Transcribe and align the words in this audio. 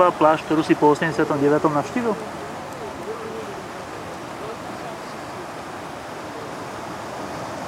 Prvá 0.00 0.16
pláž, 0.16 0.40
ktorú 0.48 0.64
si 0.64 0.72
po 0.72 0.96
89. 0.96 1.28
navštívil? 1.60 2.16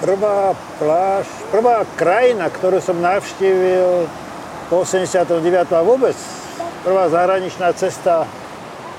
Prvá 0.01 0.57
pláž, 0.81 1.29
prvá 1.53 1.85
krajina, 1.93 2.49
ktorú 2.49 2.81
som 2.81 2.97
navštívil 3.05 4.09
po 4.73 4.81
89. 4.81 5.77
a 5.77 5.85
vôbec 5.85 6.17
prvá 6.81 7.13
zahraničná 7.13 7.69
cesta 7.77 8.25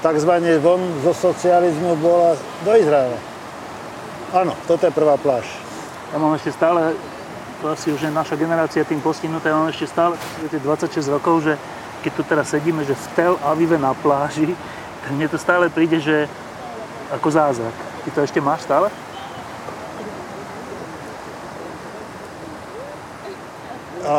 takzvané 0.05 0.61
von 0.61 0.77
zo 1.01 1.17
socializmu 1.17 1.97
bola 1.97 2.37
do 2.61 2.71
Izraela. 2.77 3.17
Áno, 4.29 4.53
toto 4.69 4.85
je 4.85 4.93
prvá 4.93 5.17
pláž. 5.17 5.49
Ja 6.13 6.21
mám 6.21 6.37
ešte 6.37 6.53
stále, 6.53 6.93
to 7.65 7.73
asi 7.73 7.89
už 7.89 8.05
je 8.05 8.13
naša 8.13 8.37
generácia 8.37 8.85
tým 8.85 9.01
postihnutá, 9.01 9.49
ja 9.49 9.57
mám 9.57 9.73
ešte 9.73 9.89
stále 9.89 10.21
26 10.53 11.01
rokov, 11.09 11.49
že 11.49 11.57
keď 12.03 12.11
tu 12.19 12.23
teraz 12.27 12.51
sedíme, 12.51 12.83
že 12.83 12.91
v 12.91 13.07
Tel 13.15 13.35
Avive 13.39 13.79
na 13.79 13.95
pláži, 13.95 14.51
tak 14.99 15.09
mne 15.15 15.31
to 15.31 15.39
stále 15.39 15.71
príde, 15.71 16.03
že 16.03 16.27
ako 17.15 17.31
zázrak. 17.31 17.75
Ty 18.03 18.09
to 18.11 18.19
ešte 18.27 18.43
máš 18.43 18.67
stále? 18.67 18.91
A 24.03 24.17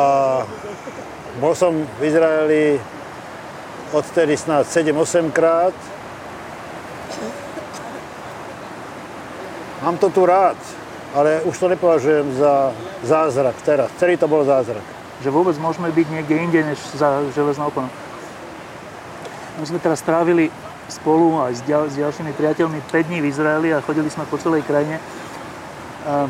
bol 1.36 1.52
som 1.52 1.76
v 1.76 2.00
Izraeli 2.08 2.80
odtedy 3.92 4.32
snad 4.40 4.64
7-8 4.64 5.28
krát. 5.28 5.76
Mám 9.84 10.00
to 10.00 10.08
tu 10.08 10.24
rád, 10.24 10.56
ale 11.12 11.44
už 11.44 11.52
to 11.60 11.68
nepovažujem 11.68 12.32
za 12.40 12.72
zázrak 13.04 13.60
teraz. 13.60 13.92
Celý 14.00 14.16
to 14.16 14.24
bol 14.24 14.40
zázrak 14.40 14.93
že 15.22 15.30
vôbec 15.30 15.54
môžeme 15.62 15.92
byť 15.92 16.06
niekde 16.10 16.34
inde, 16.34 16.60
než 16.64 16.78
za 16.96 17.22
železnou 17.30 17.70
oponou. 17.70 17.92
My 19.60 19.64
sme 19.70 19.78
teraz 19.78 20.02
strávili 20.02 20.50
spolu 20.90 21.38
aj 21.46 21.52
s, 21.54 21.62
ďal, 21.62 21.86
s 21.86 21.94
ďalšími 21.96 22.32
priateľmi 22.34 22.80
5 22.90 23.08
dní 23.08 23.18
v 23.22 23.30
Izraeli 23.30 23.68
a 23.70 23.84
chodili 23.84 24.10
sme 24.10 24.26
po 24.26 24.36
celej 24.36 24.66
krajine. 24.66 24.98
A 26.04 26.26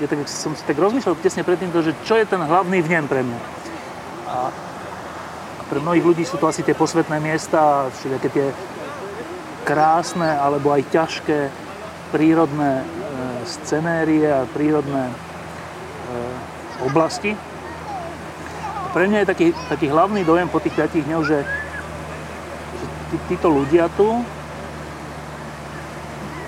ja 0.00 0.06
tak, 0.06 0.24
som 0.28 0.52
si 0.52 0.62
tak 0.64 0.76
rozmýšľal 0.76 1.18
tesne 1.24 1.44
predtým, 1.44 1.72
že 1.72 1.96
čo 2.04 2.16
je 2.20 2.28
ten 2.28 2.40
hlavný 2.40 2.84
vnem 2.84 3.08
pre 3.08 3.24
mňa. 3.24 3.40
A, 4.28 4.36
pre 5.70 5.78
mnohých 5.78 6.02
ľudí 6.02 6.24
sú 6.26 6.34
to 6.34 6.50
asi 6.50 6.66
tie 6.66 6.74
posvetné 6.74 7.22
miesta, 7.22 7.86
všetky 7.94 8.28
tie 8.34 8.46
krásne 9.62 10.26
alebo 10.26 10.74
aj 10.74 10.82
ťažké 10.90 11.46
prírodné 12.10 12.82
e, 12.82 12.84
scenérie 13.46 14.26
a 14.26 14.50
prírodné 14.50 15.06
e, 15.06 15.14
oblasti 16.82 17.38
pre 18.90 19.06
mňa 19.06 19.22
je 19.22 19.30
taký, 19.30 19.46
taký 19.70 19.86
hlavný 19.86 20.26
dojem 20.26 20.50
po 20.50 20.58
tých 20.58 20.74
5 20.74 21.06
dňoch, 21.06 21.24
že, 21.26 21.38
že 22.74 22.86
tí, 23.10 23.16
títo 23.34 23.50
ľudia 23.50 23.86
tu 23.94 24.22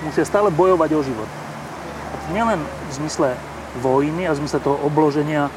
musia 0.02 0.26
stále 0.26 0.50
bojovať 0.50 0.90
o 0.98 1.00
život. 1.06 1.30
A 2.10 2.14
to 2.18 2.26
nielen 2.34 2.58
v 2.58 2.92
zmysle 2.98 3.38
vojny 3.78 4.26
a 4.26 4.34
v 4.34 4.40
zmysle 4.42 4.58
toho 4.58 4.76
obloženia 4.82 5.48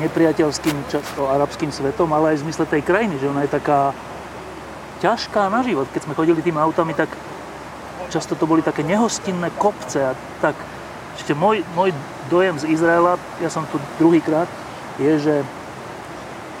nepriateľským, 0.00 0.90
často 0.90 1.30
arabským 1.30 1.70
svetom, 1.70 2.10
ale 2.10 2.34
aj 2.34 2.42
v 2.42 2.44
zmysle 2.50 2.64
tej 2.66 2.82
krajiny, 2.82 3.20
že 3.20 3.30
ona 3.30 3.46
je 3.46 3.54
taká 3.54 3.94
ťažká 5.04 5.52
na 5.52 5.60
život. 5.62 5.86
Keď 5.92 6.08
sme 6.08 6.16
chodili 6.18 6.42
tými 6.42 6.58
autami, 6.58 6.96
tak 6.96 7.12
často 8.10 8.34
to 8.34 8.48
boli 8.48 8.64
také 8.64 8.82
nehostinné 8.82 9.52
kopce 9.60 10.02
a 10.02 10.12
tak 10.42 10.56
ešte 11.14 11.36
môj, 11.36 11.62
môj 11.78 11.94
dojem 12.26 12.58
z 12.58 12.74
Izraela, 12.74 13.20
ja 13.38 13.52
som 13.52 13.62
tu 13.70 13.78
druhýkrát, 14.02 14.50
je, 14.98 15.12
že 15.20 15.34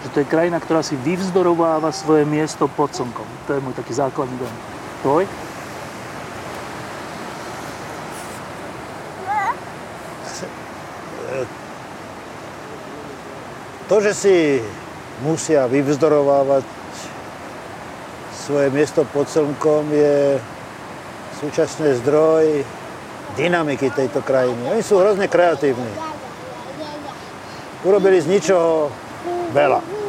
že 0.04 0.12
to 0.12 0.20
je 0.20 0.28
krajina, 0.28 0.60
ktorá 0.60 0.84
si 0.84 1.00
vyvzdorováva 1.00 1.88
svoje 1.88 2.28
miesto 2.28 2.68
pod 2.68 2.92
slnkom. 2.92 3.24
To 3.48 3.56
je 3.56 3.64
môj 3.64 3.72
taký 3.72 3.96
základný 3.96 4.36
dojem. 4.36 4.58
Tvoj? 5.00 5.24
To, 13.84 14.00
že 14.00 14.16
si 14.16 14.64
musia 15.20 15.68
vyvzdorovávať 15.68 16.64
svoje 18.32 18.72
miesto 18.72 19.04
pod 19.08 19.28
slnkom 19.28 19.92
je 19.92 20.40
súčasný 21.40 21.96
zdroj 22.00 22.64
dynamiky 23.36 23.92
tejto 23.92 24.24
krajiny. 24.24 24.72
Oni 24.72 24.80
sú 24.80 25.00
hrozne 25.00 25.28
kreatívni. 25.28 25.88
Urobili 27.84 28.20
z 28.24 28.28
ničoho 28.32 28.88
veľa. 29.54 30.04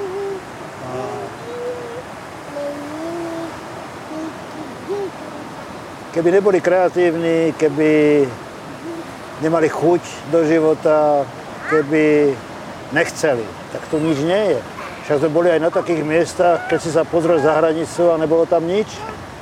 keby 6.15 6.31
neboli 6.31 6.63
kreatívni, 6.63 7.51
keby 7.59 8.23
nemali 9.43 9.67
chuť 9.67 10.31
do 10.31 10.47
života, 10.47 11.27
keby 11.67 12.31
nechceli, 12.95 13.43
tak 13.75 13.83
to 13.91 13.99
nič 13.99 14.23
nie 14.23 14.55
je. 14.55 14.59
Však 15.03 15.19
sme 15.19 15.35
boli 15.35 15.51
aj 15.51 15.59
na 15.59 15.67
takých 15.67 16.07
miestach, 16.07 16.71
keď 16.71 16.79
si 16.79 16.95
sa 16.95 17.03
pozrel 17.03 17.43
za 17.43 17.59
hranicu 17.59 18.15
a 18.15 18.17
nebolo 18.17 18.47
tam 18.47 18.63
nič, 18.63 18.87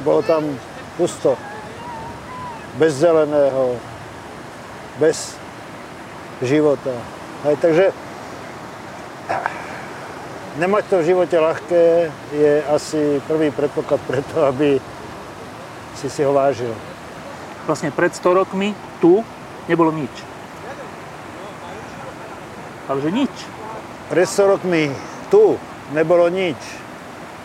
bolo 0.02 0.26
tam 0.26 0.50
pusto, 0.98 1.38
bez 2.82 2.98
zeleného, 2.98 3.78
bez 4.98 5.38
života. 6.42 6.98
Aj, 7.46 7.54
takže 7.62 7.94
nemať 10.58 10.84
to 10.86 10.96
v 11.02 11.08
živote 11.14 11.38
ľahké 11.38 11.84
je 12.34 12.54
asi 12.70 13.18
prvý 13.26 13.50
predpoklad 13.50 14.02
preto, 14.06 14.46
aby 14.46 14.78
si 15.98 16.08
si 16.10 16.22
ho 16.22 16.34
vážil. 16.34 16.74
Vlastne 17.66 17.90
pred 17.96 18.12
100 18.12 18.40
rokmi 18.44 18.76
tu 19.00 19.24
nebolo 19.72 19.90
nič. 19.96 20.12
Ale 22.92 23.00
že 23.00 23.10
nič. 23.10 23.34
Pred 24.12 24.28
100 24.28 24.52
rokmi 24.60 24.92
tu 25.32 25.56
nebolo 25.96 26.28
nič. 26.28 26.60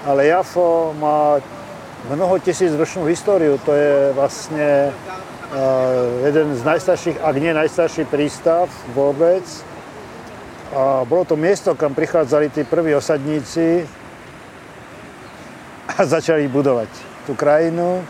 Ale 0.02 0.26
Jafo 0.26 0.94
má 0.98 1.38
mnoho 2.10 2.38
tisíc 2.42 2.74
ročnú 2.74 3.06
históriu. 3.06 3.58
To 3.62 3.72
je 3.74 4.12
vlastne 4.14 4.91
uh, 4.91 6.26
jeden 6.26 6.54
z 6.54 6.62
najstarších, 6.66 7.16
ak 7.22 7.34
nie 7.38 7.54
najstarší 7.54 8.04
prístav 8.10 8.66
vôbec. 8.94 9.42
A 10.68 11.00
bolo 11.08 11.24
to 11.24 11.32
miesto, 11.32 11.72
kam 11.72 11.96
prichádzali 11.96 12.52
tí 12.52 12.60
prví 12.60 12.92
osadníci 12.92 13.88
a 15.88 16.04
začali 16.04 16.44
budovať 16.44 16.88
tú 17.24 17.32
krajinu. 17.32 18.04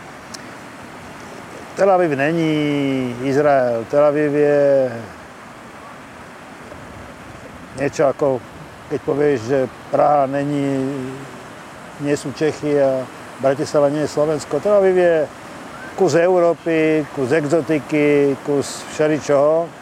Tel 1.79 1.87
Aviv 1.87 2.19
není 2.19 2.51
Izrael. 3.23 3.87
Tel 3.87 4.03
Aviv 4.03 4.35
je 4.35 4.91
niečo 7.79 8.11
ako, 8.11 8.43
keď 8.91 8.99
povieš, 9.07 9.39
že 9.47 9.59
Praha 9.87 10.27
není, 10.27 10.83
nie 12.03 12.15
sú 12.19 12.35
Čechy 12.35 12.75
a 12.75 13.07
Bratislava 13.39 13.87
nie 13.87 14.03
je 14.03 14.11
Slovensko. 14.11 14.59
Tel 14.59 14.75
Aviv 14.75 14.99
je 14.99 15.15
kus 15.95 16.19
Európy, 16.19 17.07
kus 17.15 17.31
exotiky, 17.31 18.35
kus 18.43 18.83
všeličoho. 18.91 19.78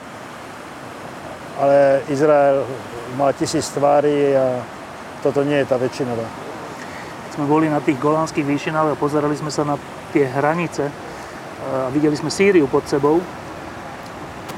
Ale 1.57 2.05
Izrael 2.13 2.65
má 3.17 3.33
tisíc 3.33 3.65
tvári 3.73 4.37
a 4.37 4.61
toto 5.25 5.41
nie 5.41 5.57
je 5.57 5.69
tá 5.69 5.81
väčšina. 5.81 6.13
Keď 6.13 7.31
sme 7.33 7.49
boli 7.49 7.65
na 7.65 7.81
tých 7.81 7.97
golánskych 7.97 8.45
výšinách 8.45 8.93
a 8.93 8.99
pozerali 8.99 9.33
sme 9.33 9.49
sa 9.49 9.65
na 9.65 9.75
tie 10.13 10.29
hranice, 10.29 10.93
a 11.67 11.89
videli 11.89 12.15
sme 12.15 12.29
Sýriu 12.29 12.69
pod 12.69 12.85
sebou. 12.85 13.19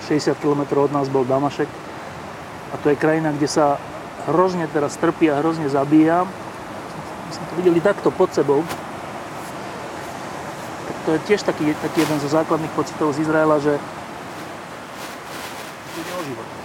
60 0.06 0.36
km 0.42 0.84
od 0.84 0.92
nás 0.92 1.08
bol 1.08 1.24
Damašek. 1.24 1.70
A 2.70 2.76
to 2.84 2.92
je 2.94 3.00
krajina, 3.00 3.34
kde 3.34 3.48
sa 3.48 3.80
hrozne 4.30 4.68
teraz 4.70 5.00
trpí 5.00 5.32
a 5.32 5.40
hrozne 5.40 5.72
zabíja. 5.72 6.28
My 6.28 7.32
sme 7.32 7.46
to 7.50 7.54
videli 7.64 7.80
takto 7.82 8.12
pod 8.12 8.30
sebou. 8.36 8.62
Tak 10.86 10.98
to 11.06 11.10
je 11.16 11.20
tiež 11.30 11.42
taký, 11.48 11.72
taký 11.80 12.04
jeden 12.04 12.20
zo 12.20 12.30
základných 12.30 12.74
pocitov 12.76 13.16
z 13.16 13.26
Izraela, 13.26 13.58
že 13.64 13.80
ide 15.98 16.12
o 16.14 16.22
život. 16.28 16.59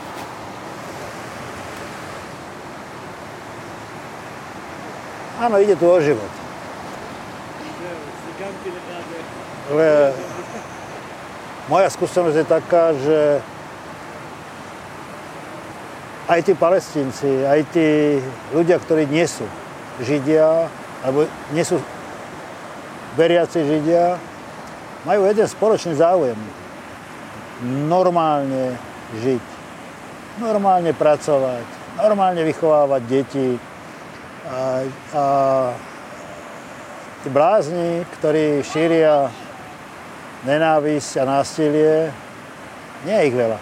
Áno, 5.44 5.60
ide 5.60 5.76
tu 5.76 5.84
o 5.84 6.00
život. 6.00 6.32
Ale 9.68 10.16
moja 11.68 11.88
skúsenosť 11.92 12.36
je 12.40 12.46
taká, 12.48 12.96
že 12.96 13.18
aj 16.32 16.40
tí 16.48 16.52
palestínci, 16.56 17.44
aj 17.44 17.60
tí 17.76 18.16
ľudia, 18.56 18.80
ktorí 18.80 19.04
nie 19.04 19.28
sú 19.28 19.44
Židia, 20.00 20.72
alebo 21.04 21.28
nie 21.52 21.60
sú 21.60 21.76
veriaci 23.20 23.68
Židia, 23.68 24.16
majú 25.04 25.28
jeden 25.28 25.44
spoločný 25.44 25.92
záujem. 26.00 26.40
Normálne 27.84 28.80
žiť, 29.20 29.44
normálne 30.40 30.96
pracovať, 30.96 31.64
normálne 32.00 32.40
vychovávať 32.48 33.02
deti. 33.04 33.73
A, 34.44 34.84
a 35.16 35.24
tí 37.24 37.28
blázni, 37.32 38.04
ktorí 38.20 38.60
šíria 38.60 39.32
nenávisť 40.44 41.24
a 41.24 41.24
násilie, 41.24 42.12
nie 43.08 43.16
je 43.16 43.26
ich 43.32 43.36
veľa. 43.36 43.58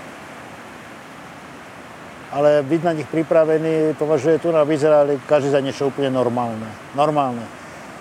Ale 2.33 2.67
byť 2.67 2.81
na 2.83 2.93
nich 2.97 3.07
pripravený 3.07 3.95
považuje 3.95 4.41
tu 4.43 4.51
na 4.51 4.67
Izraeli 4.67 5.21
každý 5.29 5.55
za 5.55 5.61
niečo 5.63 5.93
úplne 5.93 6.11
normálne. 6.11 6.67
Normálne. 6.99 7.45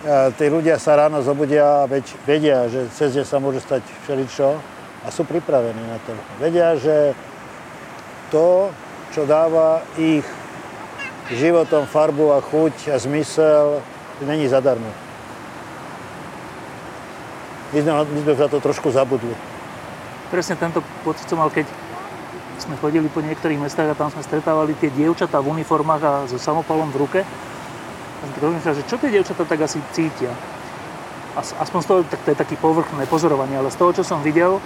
A 0.01 0.33
tí 0.33 0.49
ľudia 0.49 0.81
sa 0.81 0.97
ráno 0.97 1.21
zobudia 1.21 1.85
a 1.85 1.89
vedia, 2.25 2.65
že 2.65 2.89
cez 2.89 3.13
deň 3.13 3.25
sa 3.27 3.37
môže 3.37 3.61
stať 3.61 3.85
všeličo 4.07 4.49
a 5.05 5.07
sú 5.13 5.29
pripravení 5.29 5.83
na 5.85 6.01
to. 6.01 6.17
Vedia, 6.41 6.73
že 6.73 7.13
to, 8.33 8.73
čo 9.13 9.29
dáva 9.29 9.85
ich 9.99 10.25
životom 11.35 11.87
farbu 11.87 12.35
a 12.35 12.39
chuť 12.43 12.91
a 12.91 12.95
zmysel, 12.99 13.79
není 14.23 14.47
zadarmo. 14.47 14.89
My 17.71 17.79
sme, 17.79 17.91
my 18.03 18.19
sme 18.27 18.33
za 18.35 18.47
to 18.51 18.59
trošku 18.59 18.91
zabudli. 18.91 19.31
Presne 20.27 20.59
tento 20.59 20.83
pocit 21.07 21.27
som 21.27 21.39
mal, 21.39 21.47
keď 21.47 21.67
sme 22.59 22.75
chodili 22.77 23.07
po 23.07 23.23
niektorých 23.23 23.57
mestách 23.57 23.95
a 23.95 23.97
tam 23.97 24.11
sme 24.11 24.21
stretávali 24.21 24.75
tie 24.77 24.91
dievčatá 24.91 25.39
v 25.39 25.55
uniformách 25.55 26.01
a 26.03 26.11
so 26.27 26.37
samopalom 26.37 26.91
v 26.91 26.99
ruke. 26.99 27.19
A 27.23 28.23
som 28.37 28.75
že 28.75 28.85
čo 28.85 29.01
tie 29.01 29.09
dievčatá 29.09 29.47
tak 29.47 29.65
asi 29.65 29.81
cítia. 29.95 30.29
Aspoň 31.35 31.79
z 31.81 31.87
toho, 31.87 31.99
tak 32.05 32.19
to 32.27 32.35
je 32.35 32.37
taký 32.37 32.55
povrchné 32.59 33.07
pozorovanie, 33.07 33.55
ale 33.55 33.71
z 33.71 33.79
toho, 33.79 33.91
čo 33.95 34.03
som 34.03 34.19
videl, 34.19 34.59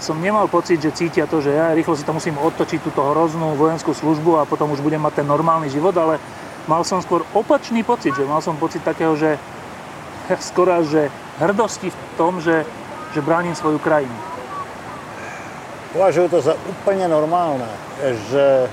som 0.00 0.16
nemal 0.16 0.48
pocit, 0.48 0.80
že 0.80 0.96
cítia 0.96 1.28
to, 1.28 1.44
že 1.44 1.52
ja 1.52 1.76
rýchlo 1.76 1.92
si 1.92 2.08
to 2.08 2.16
musím 2.16 2.40
otočiť 2.40 2.80
túto 2.80 3.04
hroznú 3.04 3.52
vojenskú 3.54 3.92
službu 3.92 4.40
a 4.40 4.48
potom 4.48 4.72
už 4.72 4.80
budem 4.80 5.00
mať 5.00 5.20
ten 5.20 5.26
normálny 5.28 5.68
život, 5.68 5.92
ale 6.00 6.16
mal 6.64 6.80
som 6.88 7.04
skôr 7.04 7.20
opačný 7.36 7.84
pocit, 7.84 8.16
že 8.16 8.24
mal 8.24 8.40
som 8.40 8.56
pocit 8.56 8.80
takého, 8.80 9.12
že 9.14 9.36
skoro 10.48 10.80
že 10.88 11.12
hrdosti 11.36 11.92
v 11.92 11.98
tom, 12.16 12.40
že, 12.40 12.64
že 13.12 13.20
bránim 13.20 13.52
svoju 13.52 13.76
krajinu. 13.76 14.16
Považujú 15.92 16.26
to 16.32 16.38
za 16.40 16.54
úplne 16.70 17.10
normálne, 17.10 17.66
že 18.30 18.70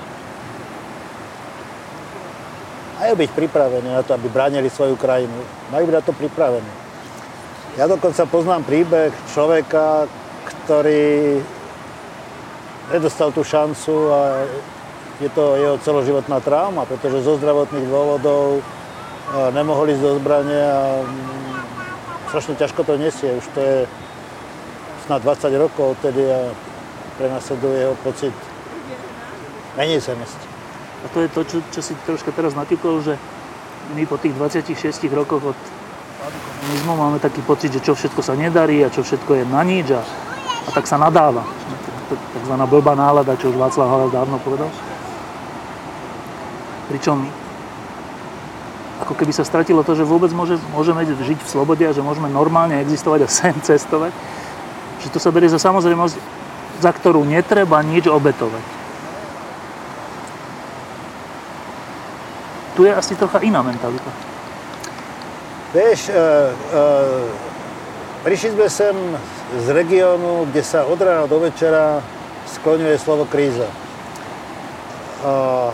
majú 2.98 3.14
byť 3.18 3.30
pripravení 3.34 3.90
na 3.90 4.02
to, 4.06 4.14
aby 4.14 4.30
bránili 4.30 4.70
svoju 4.70 4.96
krajinu. 4.98 5.34
Majú 5.74 5.84
byť 5.90 5.96
na 5.98 6.04
to 6.06 6.14
pripravení. 6.14 6.74
Ja 7.78 7.86
dokonca 7.86 8.26
poznám 8.26 8.66
príbeh 8.66 9.14
človeka, 9.34 10.10
ktorý 10.68 11.40
nedostal 12.92 13.32
tú 13.32 13.40
šancu 13.40 14.12
a 14.12 14.44
je 15.24 15.32
to 15.32 15.56
jeho 15.56 15.80
celoživotná 15.80 16.44
trauma, 16.44 16.84
pretože 16.84 17.24
zo 17.24 17.40
zdravotných 17.40 17.88
dôvodov 17.88 18.60
nemohol 19.56 19.96
ísť 19.96 20.04
do 20.04 20.12
zbrania 20.20 20.68
a 20.68 20.84
strašne 22.28 22.60
ťažko 22.60 22.84
to 22.84 22.94
nesie. 23.00 23.32
Už 23.32 23.48
to 23.56 23.60
je 23.64 23.78
snad 25.08 25.24
20 25.24 25.56
rokov 25.56 25.96
odtedy 25.96 26.28
a 26.28 26.52
prenasleduje 27.16 27.88
jeho 27.88 27.96
pocit 28.04 28.36
menej 29.80 30.04
zemesti. 30.04 30.48
A 31.02 31.06
to 31.16 31.24
je 31.24 31.30
to, 31.32 31.42
čo, 31.48 31.58
čo 31.72 31.80
si 31.80 31.96
troška 32.04 32.36
teraz 32.36 32.52
natýkol, 32.60 33.08
že 33.08 33.16
my 33.96 34.04
po 34.04 34.20
tých 34.20 34.36
26 34.36 34.76
rokoch 35.16 35.56
od 35.56 35.60
komunizmu 36.60 36.94
máme 37.00 37.18
taký 37.24 37.40
pocit, 37.48 37.72
že 37.72 37.80
čo 37.80 37.96
všetko 37.96 38.20
sa 38.20 38.36
nedarí 38.36 38.84
a 38.84 38.92
čo 38.92 39.00
všetko 39.00 39.32
je 39.32 39.44
na 39.48 39.64
nič 39.64 39.96
a 39.96 40.04
tak 40.72 40.88
sa 40.88 41.00
nadáva. 41.00 41.44
Takzvaná 42.08 42.64
blbá 42.68 42.96
nálada, 42.96 43.36
čo 43.40 43.52
už 43.52 43.60
Václav 43.60 43.88
Havel 43.88 44.12
dávno 44.12 44.40
povedal. 44.40 44.72
Pričom 46.88 47.28
ako 48.98 49.14
keby 49.14 49.32
sa 49.32 49.46
stratilo 49.46 49.86
to, 49.86 49.94
že 49.94 50.08
vôbec 50.08 50.34
môže, 50.34 50.58
môžeme 50.74 51.06
žiť 51.06 51.40
v 51.40 51.52
slobode 51.52 51.84
a 51.86 51.94
že 51.94 52.02
môžeme 52.02 52.28
normálne 52.28 52.82
existovať 52.82 53.20
a 53.24 53.30
sem 53.30 53.56
cestovať. 53.62 54.10
Že 55.06 55.08
to 55.14 55.20
sa 55.22 55.30
berie 55.30 55.52
za 55.52 55.62
samozrejmosť, 55.62 56.16
za 56.82 56.92
ktorú 56.92 57.22
netreba 57.22 57.78
nič 57.86 58.10
obetovať. 58.10 58.66
Tu 62.74 62.86
je 62.86 62.94
asi 62.94 63.14
trocha 63.18 63.42
iná 63.42 63.62
mentalita. 63.62 64.10
Vieš, 65.74 66.10
uh, 66.10 66.54
uh, 66.74 67.47
prišli 68.28 68.60
sme 68.60 68.68
sem 68.68 68.96
z 69.56 69.68
regiónu, 69.72 70.52
kde 70.52 70.60
sa 70.60 70.84
od 70.84 71.00
rána 71.00 71.32
do 71.32 71.40
večera 71.40 72.04
skloňuje 72.60 73.00
slovo 73.00 73.24
kríza. 73.24 73.72
Uh, 75.24 75.72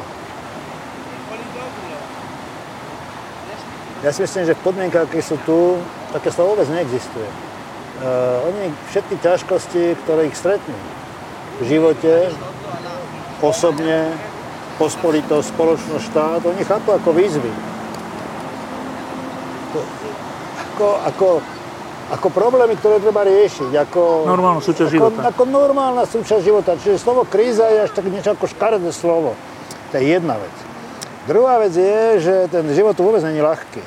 Ja 4.04 4.12
si 4.12 4.20
myslím, 4.20 4.44
že 4.44 4.60
v 4.60 4.66
podmienkach, 4.68 5.08
aké 5.08 5.24
sú 5.24 5.40
tu, 5.48 5.80
také 6.12 6.28
slovo 6.28 6.60
vôbec 6.60 6.68
neexistuje. 6.68 7.24
Uh, 8.04 8.52
oni 8.52 8.76
všetky 8.92 9.16
ťažkosti, 9.24 9.96
ktoré 10.04 10.28
ich 10.28 10.36
stretnú 10.36 10.76
v 11.58 11.72
živote, 11.72 12.28
osobne, 13.40 14.12
pospolitosť, 14.76 15.56
spoločnosť, 15.56 16.04
štát, 16.12 16.42
oni 16.44 16.68
chápu 16.68 16.92
ako 16.92 17.16
výzvy. 17.16 17.48
Ako, 20.68 20.88
ako, 21.07 21.28
ako 22.12 22.28
problémy, 22.33 22.76
ktoré 22.76 23.00
treba 23.00 23.24
riešiť. 23.24 23.72
Ako, 23.88 24.28
normálna 24.28 24.60
súčasť 24.60 24.92
ako, 24.92 24.95
života. 24.98 25.19
Ako 25.31 25.44
normálna 25.48 26.04
súčasť 26.04 26.44
života. 26.44 26.72
Čiže 26.76 27.00
slovo 27.00 27.24
kríza 27.24 27.69
je 27.72 27.88
až 27.88 27.92
tak 27.95 28.12
niečo 28.12 28.36
ako 28.36 28.52
škaredé 28.52 28.92
slovo. 28.92 29.38
To 29.92 29.94
je 29.95 30.04
jedna 30.04 30.36
vec. 30.36 30.56
Druhá 31.24 31.56
vec 31.64 31.72
je, 31.72 32.19
že 32.19 32.36
ten 32.52 32.68
život 32.76 33.00
vôbec 33.00 33.24
není 33.24 33.40
ľahký. 33.40 33.80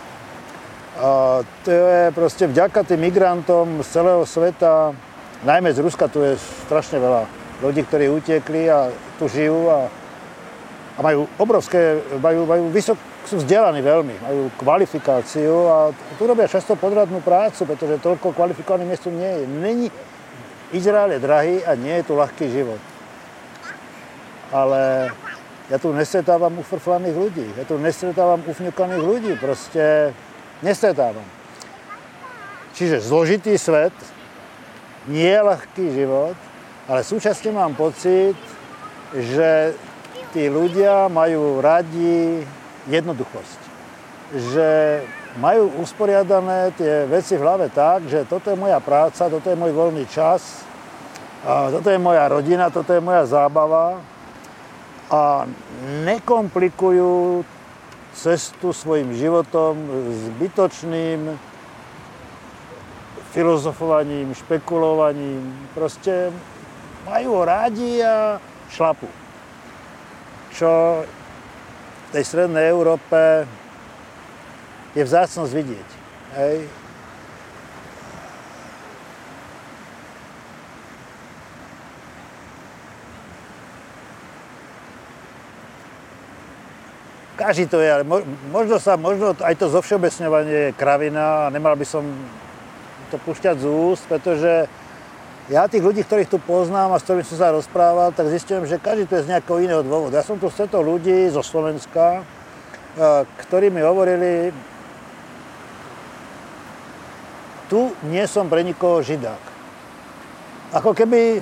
A 0.97 1.45
to 1.61 1.69
je 1.69 2.09
proste 2.17 2.49
vďaka 2.49 2.89
tým 2.89 3.05
migrantom 3.05 3.85
z 3.85 3.89
celého 4.01 4.25
sveta, 4.25 4.97
najmä 5.45 5.69
z 5.77 5.85
Ruska, 5.85 6.09
tu 6.09 6.25
je 6.25 6.41
strašne 6.65 6.97
veľa 6.97 7.29
ľudí, 7.61 7.85
ktorí 7.85 8.09
utekli 8.09 8.73
a 8.73 8.89
tu 9.21 9.29
žijú 9.29 9.69
a, 9.69 9.93
a 10.97 11.01
majú 11.05 11.29
obrovské, 11.37 12.01
majú, 12.17 12.49
majú 12.49 12.73
vysok, 12.73 12.97
sú 13.29 13.37
vzdelaní 13.45 13.85
veľmi, 13.85 14.17
majú 14.17 14.41
kvalifikáciu 14.57 15.69
a 15.69 15.77
tu 16.17 16.25
robia 16.25 16.49
často 16.49 16.73
podradnú 16.73 17.21
prácu, 17.21 17.69
pretože 17.69 18.01
toľko 18.01 18.33
kvalifikovaných 18.33 18.89
miest 18.89 19.05
tu 19.05 19.13
nie 19.13 19.29
je. 19.29 19.45
Není, 19.45 19.87
Izrael 20.73 21.19
je 21.19 21.21
drahý 21.21 21.57
a 21.69 21.77
nie 21.77 22.01
je 22.01 22.07
tu 22.09 22.17
ľahký 22.17 22.49
život. 22.49 22.81
Ale 24.55 25.13
ja 25.69 25.77
tu 25.77 25.93
nestretávam 25.93 26.63
ufrflaných 26.63 27.17
ľudí, 27.19 27.47
ja 27.61 27.69
tu 27.69 27.77
nestretávam 27.77 28.41
ufňukaných 28.47 29.03
ľudí, 29.03 29.33
proste 29.37 30.17
nestretávam. 30.65 31.27
Čiže 32.73 33.05
zložitý 33.05 33.59
svet, 33.61 33.93
nie 35.11 35.35
ľahký 35.35 35.93
život, 35.93 36.39
ale 36.87 37.03
súčasne 37.03 37.51
mám 37.53 37.75
pocit, 37.75 38.39
že 39.13 39.75
tí 40.37 40.53
ľudia 40.53 41.09
majú 41.09 41.65
radi 41.65 42.45
jednoduchosť. 42.93 43.61
Že 44.37 44.69
majú 45.41 45.81
usporiadané 45.81 46.77
tie 46.77 47.09
veci 47.09 47.41
v 47.41 47.45
hlave 47.49 47.73
tak, 47.73 48.05
že 48.05 48.29
toto 48.29 48.53
je 48.53 48.61
moja 48.61 48.77
práca, 48.85 49.33
toto 49.33 49.49
je 49.49 49.57
môj 49.57 49.73
voľný 49.73 50.05
čas, 50.13 50.61
toto 51.41 51.89
je 51.89 51.97
moja 51.97 52.29
rodina, 52.29 52.69
toto 52.69 52.93
je 52.93 53.01
moja 53.01 53.25
zábava 53.25 53.97
a 55.09 55.49
nekomplikujú 56.05 57.41
cestu 58.13 58.77
svojim 58.77 59.17
životom 59.17 59.73
zbytočným 60.37 61.33
filozofovaním, 63.33 64.37
špekulovaním. 64.37 65.49
Proste 65.73 66.29
majú 67.09 67.41
rádi 67.41 68.05
a 68.05 68.37
šlapu. 68.69 69.09
Čo 70.57 71.05
v 71.05 72.09
tej 72.17 72.25
strednej 72.25 72.73
Európe 72.73 73.45
je 74.97 75.05
vzácnosť 75.05 75.53
vidieť. 75.53 75.89
Hej. 76.41 76.57
Každý 87.37 87.69
to 87.69 87.85
je, 87.85 87.93
ale 87.93 88.05
možno 88.49 88.81
sa, 88.81 88.97
možno 88.97 89.37
aj 89.37 89.61
to 89.61 89.69
zovšeobecňovanie 89.69 90.73
je 90.73 90.77
kravina 90.81 91.47
a 91.47 91.53
nemal 91.53 91.77
by 91.77 91.85
som 91.85 92.01
to 93.13 93.21
púšťať 93.21 93.61
z 93.61 93.67
úst, 93.69 94.09
pretože 94.09 94.65
ja 95.47 95.71
tých 95.71 95.83
ľudí, 95.83 96.03
ktorých 96.03 96.27
tu 96.27 96.43
poznám 96.43 96.91
a 96.91 96.99
s 96.99 97.07
ktorými 97.07 97.23
som 97.23 97.39
sa 97.39 97.55
rozprával, 97.55 98.11
tak 98.11 98.27
zistujem, 98.35 98.67
že 98.67 98.83
každý 98.83 99.07
tu 99.07 99.15
je 99.15 99.27
z 99.27 99.31
nejakého 99.31 99.63
iného 99.63 99.83
dôvodu. 99.87 100.19
Ja 100.19 100.27
som 100.27 100.43
tu 100.43 100.51
stretol 100.51 100.83
ľudí 100.83 101.31
zo 101.31 101.43
Slovenska, 101.47 102.23
eh, 102.23 103.23
ktorí 103.47 103.71
mi 103.71 103.79
hovorili, 103.79 104.51
tu 107.71 107.95
nie 108.11 108.23
som 108.27 108.51
pre 108.51 108.67
nikoho 108.67 109.03
židák. 109.03 109.43
Ako 110.75 110.95
keby 110.95 111.39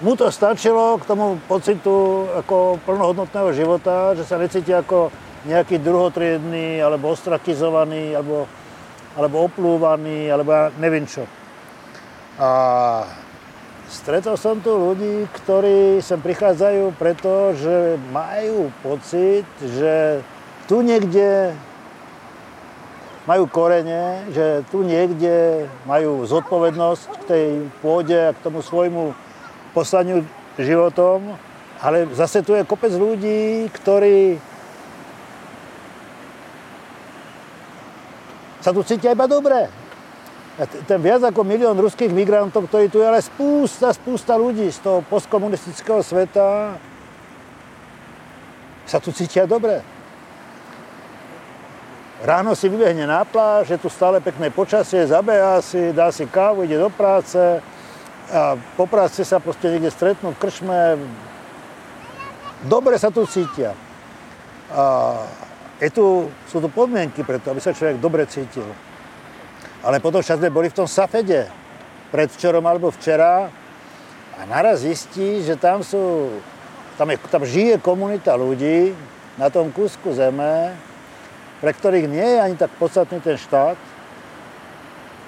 mu 0.00 0.16
to 0.16 0.32
stačilo 0.32 0.96
k 0.96 1.04
tomu 1.04 1.36
pocitu 1.44 2.28
ako 2.32 2.80
plnohodnotného 2.84 3.50
života, 3.52 4.16
že 4.16 4.24
sa 4.24 4.40
necíti 4.40 4.72
ako 4.72 5.12
nejaký 5.44 5.80
druhotriedný, 5.80 6.80
alebo 6.80 7.12
ostrakizovaný, 7.12 8.16
alebo, 8.16 8.48
alebo 9.16 9.48
oplúvaný, 9.48 10.28
alebo 10.32 10.50
ja 10.52 10.64
neviem 10.80 11.04
čo. 11.04 11.28
A 12.38 12.50
stretol 13.90 14.38
som 14.38 14.62
tu 14.62 14.70
ľudí, 14.70 15.26
ktorí 15.42 15.98
sem 15.98 16.22
prichádzajú 16.22 16.94
preto, 16.94 17.50
že 17.58 17.98
majú 18.14 18.70
pocit, 18.78 19.42
že 19.58 20.22
tu 20.70 20.86
niekde 20.86 21.50
majú 23.26 23.50
korene, 23.50 24.22
že 24.30 24.62
tu 24.70 24.86
niekde 24.86 25.66
majú 25.82 26.22
zodpovednosť 26.30 27.02
k 27.10 27.22
tej 27.26 27.46
pôde 27.82 28.14
a 28.14 28.30
k 28.30 28.42
tomu 28.46 28.62
svojmu 28.62 29.18
poslaniu 29.74 30.22
životom, 30.54 31.34
ale 31.82 32.06
zase 32.14 32.46
tu 32.46 32.54
je 32.54 32.62
kopec 32.62 32.94
ľudí, 32.94 33.66
ktorí 33.74 34.38
sa 38.62 38.70
tu 38.70 38.86
cítia 38.86 39.10
iba 39.10 39.26
dobre. 39.26 39.87
Ten 40.58 40.98
viac 40.98 41.22
ako 41.22 41.46
milión 41.46 41.78
ruských 41.78 42.10
migrantov, 42.10 42.66
ktorí 42.66 42.90
tu 42.90 42.98
je, 42.98 43.06
ale 43.06 43.22
spústa, 43.22 43.94
spústa 43.94 44.34
ľudí 44.34 44.66
z 44.74 44.82
toho 44.82 45.06
postkomunistického 45.06 46.02
sveta 46.02 46.74
sa 48.82 48.98
tu 48.98 49.14
cítia 49.14 49.46
dobre. 49.46 49.78
Ráno 52.26 52.58
si 52.58 52.66
vybehne 52.66 53.06
na 53.06 53.22
pláž, 53.22 53.70
je 53.70 53.78
tu 53.78 53.86
stále 53.86 54.18
pekné 54.18 54.50
počasie, 54.50 55.06
zabeha 55.06 55.62
si, 55.62 55.94
dá 55.94 56.10
si 56.10 56.26
kávu, 56.26 56.66
ide 56.66 56.74
do 56.74 56.90
práce, 56.90 57.38
a 58.28 58.58
po 58.74 58.90
práci 58.90 59.22
sa 59.22 59.38
proste 59.38 59.70
niekde 59.70 59.94
stretnú 59.94 60.34
v 60.34 60.40
kršme, 60.42 60.78
dobre 62.66 62.98
sa 62.98 63.14
tu 63.14 63.22
cítia. 63.30 63.78
A 64.74 65.14
je 65.78 65.88
tu, 65.94 66.26
sú 66.50 66.58
tu 66.58 66.66
podmienky 66.66 67.22
preto, 67.22 67.54
aby 67.54 67.62
sa 67.62 67.70
človek 67.70 68.02
dobre 68.02 68.26
cítil. 68.26 68.66
Ale 69.82 70.02
potom 70.02 70.18
však 70.18 70.42
sme 70.42 70.50
boli 70.50 70.66
v 70.70 70.78
tom 70.82 70.88
Safede, 70.90 71.46
predvčerom 72.10 72.64
alebo 72.66 72.90
včera. 72.90 73.46
A 74.38 74.40
naraz 74.46 74.82
zistí, 74.82 75.42
že 75.42 75.58
tam 75.58 75.82
sú, 75.82 76.30
tam, 76.98 77.10
je, 77.10 77.18
tam 77.30 77.42
žije 77.42 77.82
komunita 77.82 78.38
ľudí 78.38 78.94
na 79.38 79.50
tom 79.50 79.70
kúsku 79.70 80.14
zeme, 80.14 80.74
pre 81.58 81.74
ktorých 81.74 82.06
nie 82.06 82.22
je 82.22 82.38
ani 82.38 82.54
tak 82.54 82.70
podstatný 82.78 83.18
ten 83.18 83.34
štát, 83.34 83.78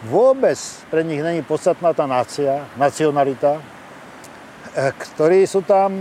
vôbec 0.07 0.59
pre 0.91 1.03
nich 1.03 1.23
není 1.23 1.43
podstatná 1.43 1.91
tá 1.91 2.07
nácia, 2.07 2.67
nacionalita, 2.79 3.59
eh, 4.79 4.95
ktorí 4.95 5.43
sú 5.47 5.67
tam 5.67 5.95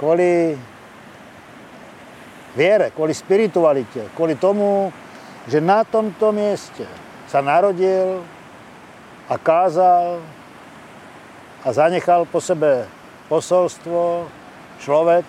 kvôli 0.00 0.56
viere, 2.56 2.88
kvôli 2.96 3.12
spiritualite, 3.12 4.08
kvôli 4.16 4.36
tomu, 4.40 4.88
že 5.44 5.60
na 5.60 5.84
tomto 5.84 6.32
mieste 6.32 6.88
sa 7.28 7.44
narodil 7.44 8.24
a 9.28 9.36
kázal 9.36 10.24
a 11.60 11.68
zanechal 11.68 12.24
po 12.24 12.40
sebe 12.40 12.88
posolstvo 13.28 14.24
človek, 14.80 15.28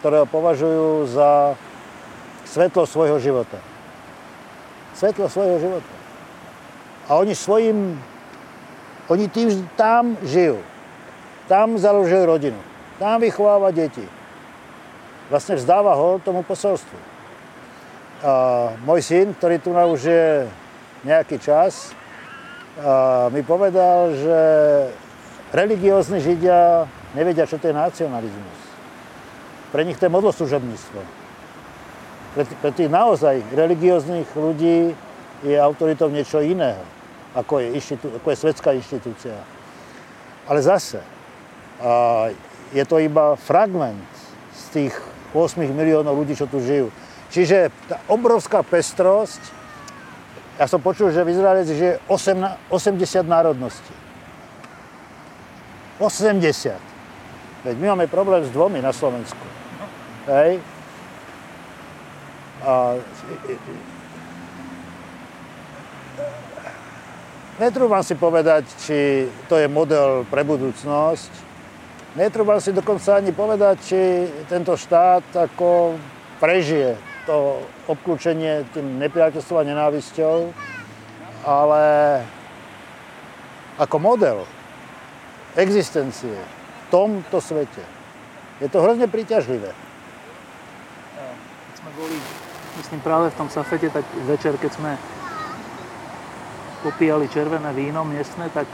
ktorého 0.00 0.24
považujú 0.24 1.12
za 1.12 1.52
svetlo 2.48 2.88
svojho 2.88 3.20
života. 3.20 3.60
Svetlo 4.96 5.28
svojho 5.28 5.60
života. 5.60 5.94
A 7.12 7.20
oni 7.20 7.36
svojim, 7.36 8.00
oni 9.12 9.28
tým 9.28 9.68
tam 9.76 10.16
žijú. 10.24 10.56
Tam 11.46 11.76
založil 11.76 12.24
rodinu. 12.24 12.58
Tam 12.96 13.20
vychováva 13.20 13.70
deti. 13.76 14.02
Vlastne 15.28 15.60
vzdáva 15.60 15.92
ho 15.94 16.16
tomu 16.24 16.40
posolstvu. 16.40 16.96
A 18.24 18.32
môj 18.88 19.04
syn, 19.04 19.36
ktorý 19.36 19.60
tu 19.60 19.76
už 19.76 20.00
je 20.00 20.48
nejaký 21.06 21.38
čas, 21.38 21.94
mi 23.30 23.40
povedal, 23.46 24.12
že 24.18 24.38
religiózni 25.54 26.18
židia 26.18 26.90
nevedia, 27.14 27.46
čo 27.46 27.56
to 27.56 27.70
je 27.70 27.74
nacionalizmus. 27.78 28.60
Pre 29.70 29.82
nich 29.86 29.96
to 29.96 30.10
je 30.10 30.12
modloslužobníctvo. 30.12 31.00
Pre, 32.34 32.42
pre 32.60 32.70
tých 32.74 32.90
naozaj 32.90 33.40
religióznych 33.54 34.28
ľudí 34.36 34.92
je 35.46 35.56
autoritou 35.56 36.10
niečo 36.10 36.44
iného 36.44 36.96
ako 37.36 37.60
je, 37.60 37.68
inštitú, 37.76 38.06
ako 38.16 38.28
je 38.32 38.40
svetská 38.40 38.72
inštitúcia. 38.72 39.36
Ale 40.48 40.64
zase, 40.64 41.04
a 41.76 42.32
je 42.72 42.84
to 42.88 42.96
iba 42.96 43.36
fragment 43.36 44.08
z 44.56 44.64
tých 44.72 44.94
8 45.36 45.60
miliónov 45.68 46.16
ľudí, 46.16 46.32
čo 46.32 46.48
tu 46.48 46.64
žijú. 46.64 46.88
Čiže 47.28 47.68
tá 47.92 48.00
obrovská 48.08 48.64
pestrosť, 48.64 49.52
ja 50.56 50.66
som 50.68 50.80
počul, 50.80 51.12
že 51.12 51.20
v 51.24 51.32
Izraeli 51.36 51.68
žije 51.68 52.00
80 52.08 52.72
národností. 53.28 53.94
80. 56.00 56.76
Veď 57.64 57.76
my 57.76 57.86
máme 57.96 58.06
problém 58.06 58.44
s 58.44 58.52
dvomi 58.52 58.80
na 58.80 58.92
Slovensku. 58.92 59.46
Hej? 60.28 60.60
A 62.64 62.96
Netrúbam 67.56 68.04
si 68.04 68.12
povedať, 68.12 68.68
či 68.84 69.24
to 69.48 69.56
je 69.56 69.64
model 69.64 70.28
pre 70.28 70.44
budúcnosť. 70.44 71.32
Netrúbam 72.12 72.60
si 72.60 72.68
dokonca 72.68 73.16
ani 73.16 73.32
povedať, 73.32 73.76
či 73.80 74.00
tento 74.44 74.76
štát 74.76 75.24
ako 75.32 75.96
prežije 76.36 77.15
to 77.26 77.58
obklúčenie 77.90 78.62
tým 78.70 79.02
nepriateľstvom 79.02 79.58
a 79.60 79.68
nenávisťou, 79.68 80.36
ale 81.42 81.84
ako 83.76 83.96
model 83.98 84.38
existencie 85.58 86.32
v 86.32 86.84
tomto 86.88 87.42
svete 87.42 87.96
je 88.62 88.68
to 88.72 88.80
hrozne 88.80 89.04
príťažlivé. 89.04 89.68
Keď 91.68 91.74
sme 91.76 91.90
boli, 91.92 92.16
myslím, 92.80 93.00
práve 93.04 93.28
v 93.28 93.36
tom 93.36 93.52
Safete, 93.52 93.92
tak 93.92 94.06
večer, 94.24 94.56
keď 94.56 94.72
sme 94.72 94.96
popíjali 96.80 97.28
červené 97.28 97.68
víno 97.76 98.00
miestne, 98.08 98.48
tak 98.48 98.64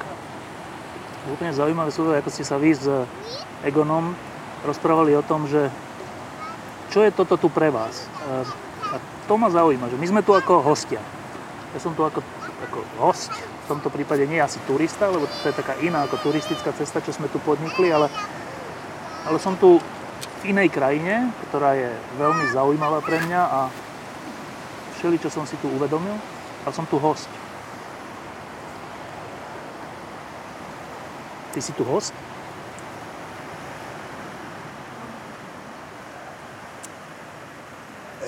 úplne 1.27 1.51
zaujímavé 1.51 1.91
sú, 1.91 2.07
ako 2.07 2.31
ste 2.31 2.47
sa 2.47 2.63
vy 2.63 2.79
s 2.79 2.87
Egonom 3.67 4.15
rozprávali 4.63 5.19
o 5.19 5.27
tom, 5.27 5.51
že 5.51 5.67
čo 6.93 7.01
je 7.01 7.11
toto 7.11 7.41
tu 7.41 7.49
pre 7.49 7.73
vás. 7.73 8.05
A 8.93 9.01
to 9.25 9.41
ma 9.41 9.49
zaujíma, 9.49 9.89
že 9.89 9.97
my 9.97 10.07
sme 10.07 10.21
tu 10.21 10.37
ako 10.37 10.61
hostia. 10.61 11.01
Ja 11.73 11.81
som 11.81 11.97
tu 11.97 12.05
ako, 12.05 12.21
ako 12.69 12.79
host, 13.01 13.33
v 13.33 13.67
tomto 13.67 13.89
prípade 13.89 14.29
nie 14.29 14.37
asi 14.37 14.61
turista, 14.69 15.09
lebo 15.09 15.25
to 15.25 15.49
je 15.49 15.57
taká 15.57 15.73
iná 15.81 16.05
ako 16.05 16.21
turistická 16.21 16.77
cesta, 16.77 17.01
čo 17.01 17.17
sme 17.17 17.33
tu 17.33 17.41
podnikli, 17.41 17.89
ale, 17.89 18.13
ale 19.25 19.41
som 19.41 19.57
tu 19.57 19.81
v 20.45 20.53
inej 20.53 20.69
krajine, 20.69 21.33
ktorá 21.49 21.73
je 21.73 21.89
veľmi 22.21 22.45
zaujímavá 22.53 23.01
pre 23.01 23.25
mňa 23.25 23.41
a 23.41 23.61
všeli, 25.01 25.17
čo 25.17 25.33
som 25.33 25.49
si 25.49 25.57
tu 25.65 25.73
uvedomil, 25.73 26.21
ale 26.69 26.73
som 26.77 26.85
tu 26.85 27.01
host. 27.01 27.31
Ty 31.57 31.61
si 31.65 31.73
tu 31.73 31.89
host? 31.89 32.13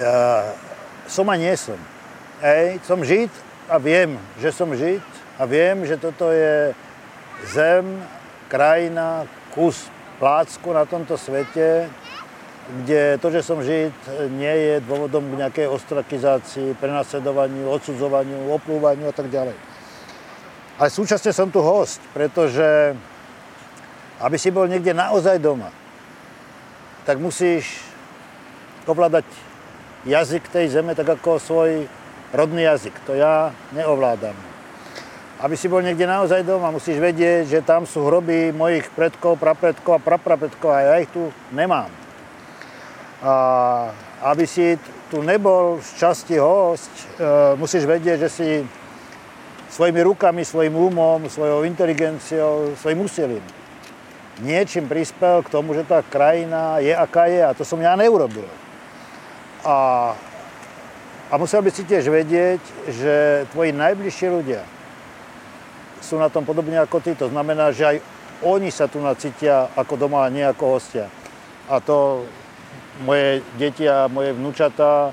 Ja 0.01 0.51
som 1.07 1.29
a 1.31 1.37
nie 1.37 1.55
som. 1.55 1.79
Ej, 2.43 2.83
som 2.83 2.99
žid 3.05 3.31
a 3.71 3.79
viem, 3.79 4.19
že 4.41 4.51
som 4.51 4.69
žid 4.75 5.05
a 5.39 5.47
viem, 5.47 5.87
že 5.87 6.01
toto 6.01 6.33
je 6.35 6.75
zem, 7.53 8.03
krajina, 8.49 9.29
kus 9.55 9.87
plácku 10.19 10.73
na 10.73 10.85
tomto 10.87 11.19
svete, 11.19 11.91
kde 12.65 13.21
to, 13.21 13.29
že 13.29 13.45
som 13.45 13.61
Žid, 13.61 13.93
nie 14.41 14.55
je 14.57 14.75
dôvodom 14.89 15.21
k 15.21 15.39
nejakej 15.45 15.67
ostrakizácii, 15.69 16.81
prenasledovaniu, 16.81 17.69
odsudzovaniu, 17.69 18.49
oplúvaniu 18.57 19.13
a 19.13 19.15
tak 19.15 19.29
ďalej. 19.29 19.57
Ale 20.81 20.89
súčasne 20.89 21.31
som 21.31 21.53
tu 21.53 21.61
host, 21.61 22.01
pretože 22.17 22.97
aby 24.25 24.37
si 24.41 24.49
bol 24.49 24.65
niekde 24.65 24.97
naozaj 24.97 25.37
doma, 25.39 25.69
tak 27.05 27.21
musíš 27.21 27.85
ovládať 28.89 29.29
jazyk 30.05 30.49
tej 30.49 30.69
zeme 30.69 30.93
tak 30.93 31.09
ako 31.09 31.41
svoj 31.41 31.89
rodný 32.33 32.65
jazyk. 32.65 32.95
To 33.09 33.13
ja 33.17 33.53
neovládam. 33.73 34.37
Aby 35.43 35.59
si 35.59 35.67
bol 35.69 35.83
niekde 35.83 36.07
naozaj 36.07 36.47
doma, 36.47 36.73
musíš 36.73 37.03
vedieť, 37.03 37.51
že 37.51 37.61
tam 37.67 37.85
sú 37.85 38.07
hroby 38.07 38.55
mojich 38.55 38.89
predkov, 38.95 39.37
prapredkov 39.37 39.99
a 39.99 40.05
praprapredkov 40.05 40.71
a 40.71 40.81
ja 40.81 40.95
ich 41.03 41.11
tu 41.11 41.29
nemám. 41.53 41.91
A 43.25 43.33
aby 44.25 44.49
si 44.49 44.79
tu 45.11 45.21
nebol 45.21 45.83
z 45.85 45.91
časti 46.01 46.37
host, 46.41 46.89
e, 47.19 47.59
musíš 47.61 47.85
vedieť, 47.85 48.25
že 48.25 48.31
si 48.31 48.49
svojimi 49.69 50.01
rukami, 50.07 50.47
svojim 50.47 50.73
úmom, 50.73 51.29
svojou 51.29 51.67
inteligenciou, 51.67 52.73
svojim 52.79 53.05
úsilím 53.05 53.45
niečím 54.43 54.91
prispel 54.91 55.47
k 55.47 55.53
tomu, 55.53 55.75
že 55.79 55.87
tá 55.87 56.03
krajina 56.03 56.83
je 56.83 56.91
aká 56.91 57.31
je 57.31 57.39
a 57.45 57.55
to 57.55 57.63
som 57.63 57.79
ja 57.79 57.95
neurobil. 57.95 58.47
A, 59.65 60.13
a 61.29 61.35
musel 61.41 61.65
by 61.65 61.71
si 61.73 61.89
tiež 61.89 62.09
vedieť, 62.13 62.61
že 62.93 63.15
tvoji 63.57 63.73
najbližší 63.73 64.27
ľudia, 64.29 64.63
sú 66.05 66.21
na 66.21 66.29
tom 66.29 66.45
podobne 66.45 66.77
ako 66.85 67.01
ty. 67.01 67.17
To 67.17 67.33
znamená, 67.33 67.73
že 67.73 67.97
aj 67.97 67.97
oni 68.45 68.69
sa 68.69 68.85
tu 68.85 69.01
nacítia 69.01 69.73
ako 69.73 69.97
doma 69.97 70.29
a 70.29 70.33
nie 70.33 70.45
ako 70.45 70.77
hostia. 70.77 71.09
A 71.65 71.81
to 71.81 72.29
moje 73.09 73.41
deti 73.57 73.89
a 73.89 74.05
moje 74.07 74.37
vnúčatá 74.37 75.09
e, 75.09 75.13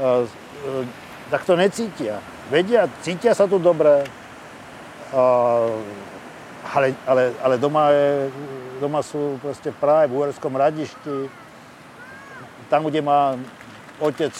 e, 0.00 0.88
tak 1.28 1.44
to 1.44 1.54
necítia. 1.60 2.18
Vedia, 2.50 2.90
cítia 3.04 3.36
sa 3.36 3.46
tu 3.46 3.62
dobre, 3.62 4.02
ale, 6.74 6.88
ale, 7.06 7.22
ale 7.38 7.54
doma, 7.58 7.94
je, 7.94 8.30
doma 8.82 9.06
sú 9.06 9.38
proste 9.38 9.70
práve 9.70 10.10
v 10.10 10.18
Uherskom 10.18 10.58
radišti, 10.58 11.30
tam, 12.66 12.86
kde 12.86 13.02
má 13.02 13.38
otec 14.00 14.34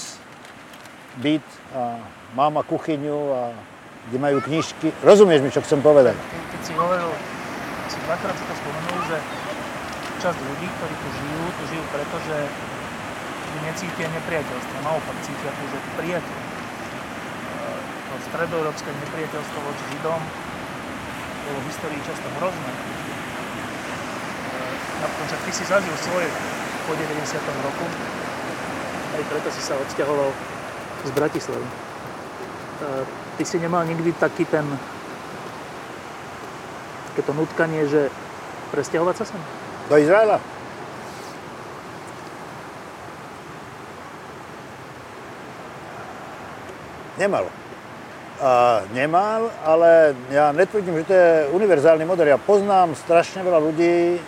byt 1.20 1.46
a 1.76 2.00
mama 2.34 2.64
kuchyňu 2.64 3.20
a 3.36 3.42
kde 4.08 4.18
majú 4.18 4.38
knižky. 4.40 4.90
Rozumieš 5.04 5.40
mi, 5.44 5.52
čo 5.52 5.60
chcem 5.60 5.84
povedať? 5.84 6.16
Keď 6.56 6.60
si 6.64 6.72
hovoril, 6.74 7.12
si 7.92 7.98
dvakrát 8.08 8.34
si 8.34 8.44
to 8.48 8.54
spomenul, 8.56 9.00
že 9.06 9.18
časť 10.20 10.38
ľudí, 10.40 10.66
ktorí 10.66 10.94
tu 10.96 11.08
žijú, 11.12 11.44
tu 11.52 11.62
žijú 11.68 11.84
preto, 11.92 12.16
že 12.24 12.36
necítia 13.60 14.08
nepriateľstvo. 14.08 14.76
Naopak 14.80 15.16
cítia 15.26 15.52
tu, 15.52 15.64
že 15.68 15.78
priateľ. 16.00 16.38
To 18.10 18.14
stredoeurópske 18.32 18.90
nepriateľstvo 18.90 19.58
voči 19.62 19.84
Židom 19.94 20.20
bolo 21.44 21.58
v 21.60 21.66
histórii 21.68 22.00
často 22.06 22.26
hrozné. 22.40 22.72
Napokon 25.00 25.26
však 25.28 25.40
ty 25.44 25.52
si 25.54 25.64
zažil 25.68 25.96
svoje 26.00 26.28
po 26.88 26.92
90. 26.96 27.10
roku, 27.64 27.86
aj 29.20 29.28
preto 29.28 29.48
si 29.52 29.60
sa 29.60 29.76
odsťahoval 29.76 30.28
z 31.04 31.10
Bratislavy 31.12 31.68
ty 33.40 33.44
si 33.44 33.56
nemal 33.56 33.84
nikdy 33.88 34.12
taký 34.12 34.44
ten 34.44 34.64
takéto 37.08 37.32
nutkanie, 37.32 37.88
že 37.88 38.12
presťahovať 38.68 39.14
sa 39.16 39.24
sem? 39.24 39.40
Do 39.88 39.96
Izraela? 39.96 40.36
Nemal. 47.16 47.48
Uh, 48.40 48.84
nemal, 48.96 49.52
ale 49.64 50.16
ja 50.32 50.52
netvrdím, 50.52 51.00
že 51.00 51.08
to 51.08 51.14
je 51.16 51.32
univerzálny 51.52 52.04
model. 52.08 52.28
Ja 52.28 52.40
poznám 52.40 52.92
strašne 52.96 53.40
veľa 53.40 53.60
ľudí, 53.60 54.20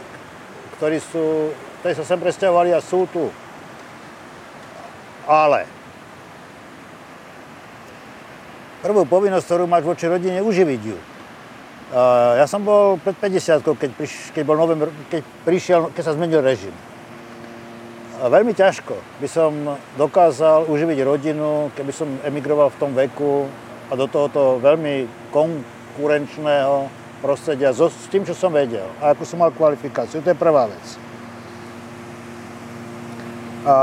ktorí, 0.76 1.00
sú, 1.00 1.52
ktorí 1.80 1.92
sa 1.96 2.04
sem 2.04 2.20
presťahovali 2.20 2.76
a 2.76 2.84
sú 2.84 3.04
tu. 3.12 3.28
Ale 5.32 5.64
prvú 8.84 9.08
povinnosť, 9.08 9.46
ktorú 9.48 9.64
máš 9.64 9.88
voči 9.88 10.04
rodine, 10.10 10.44
uživiť 10.44 10.82
ju. 10.84 10.98
Ja 12.36 12.44
som 12.44 12.66
bol 12.66 13.00
pred 13.00 13.16
50 13.16 13.64
keď, 13.64 13.90
priš, 13.96 14.12
keď, 14.36 14.42
bol 14.44 14.58
november, 14.58 14.92
keď 15.08 15.22
prišiel, 15.46 15.80
keď 15.94 16.02
sa 16.02 16.16
zmenil 16.18 16.44
režim. 16.44 16.74
Veľmi 18.22 18.52
ťažko 18.52 18.94
by 19.22 19.28
som 19.28 19.52
dokázal 19.96 20.68
uživiť 20.68 20.98
rodinu, 21.00 21.72
keby 21.74 21.92
som 21.94 22.08
emigroval 22.26 22.68
v 22.74 22.80
tom 22.80 22.92
veku 22.92 23.48
a 23.88 23.96
do 23.96 24.06
tohoto 24.06 24.60
veľmi 24.60 25.08
konkurenčného 25.32 26.86
prostredia 27.20 27.70
so, 27.70 27.88
s 27.88 28.08
tým, 28.10 28.26
čo 28.26 28.34
som 28.34 28.50
vedel 28.50 28.86
a 28.98 29.14
ako 29.14 29.22
som 29.22 29.42
mal 29.42 29.54
kvalifikáciu. 29.54 30.22
To 30.22 30.32
je 30.32 30.38
prvá 30.38 30.70
vec. 30.70 30.86
A 33.62 33.76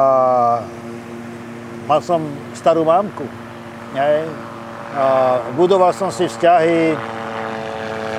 mal 1.90 2.06
som 2.06 2.22
starú 2.54 2.86
mámku. 2.86 3.26
Hej, 3.98 4.30
a 4.94 5.06
budoval 5.58 5.90
som 5.90 6.14
si 6.14 6.30
vzťahy, 6.30 6.94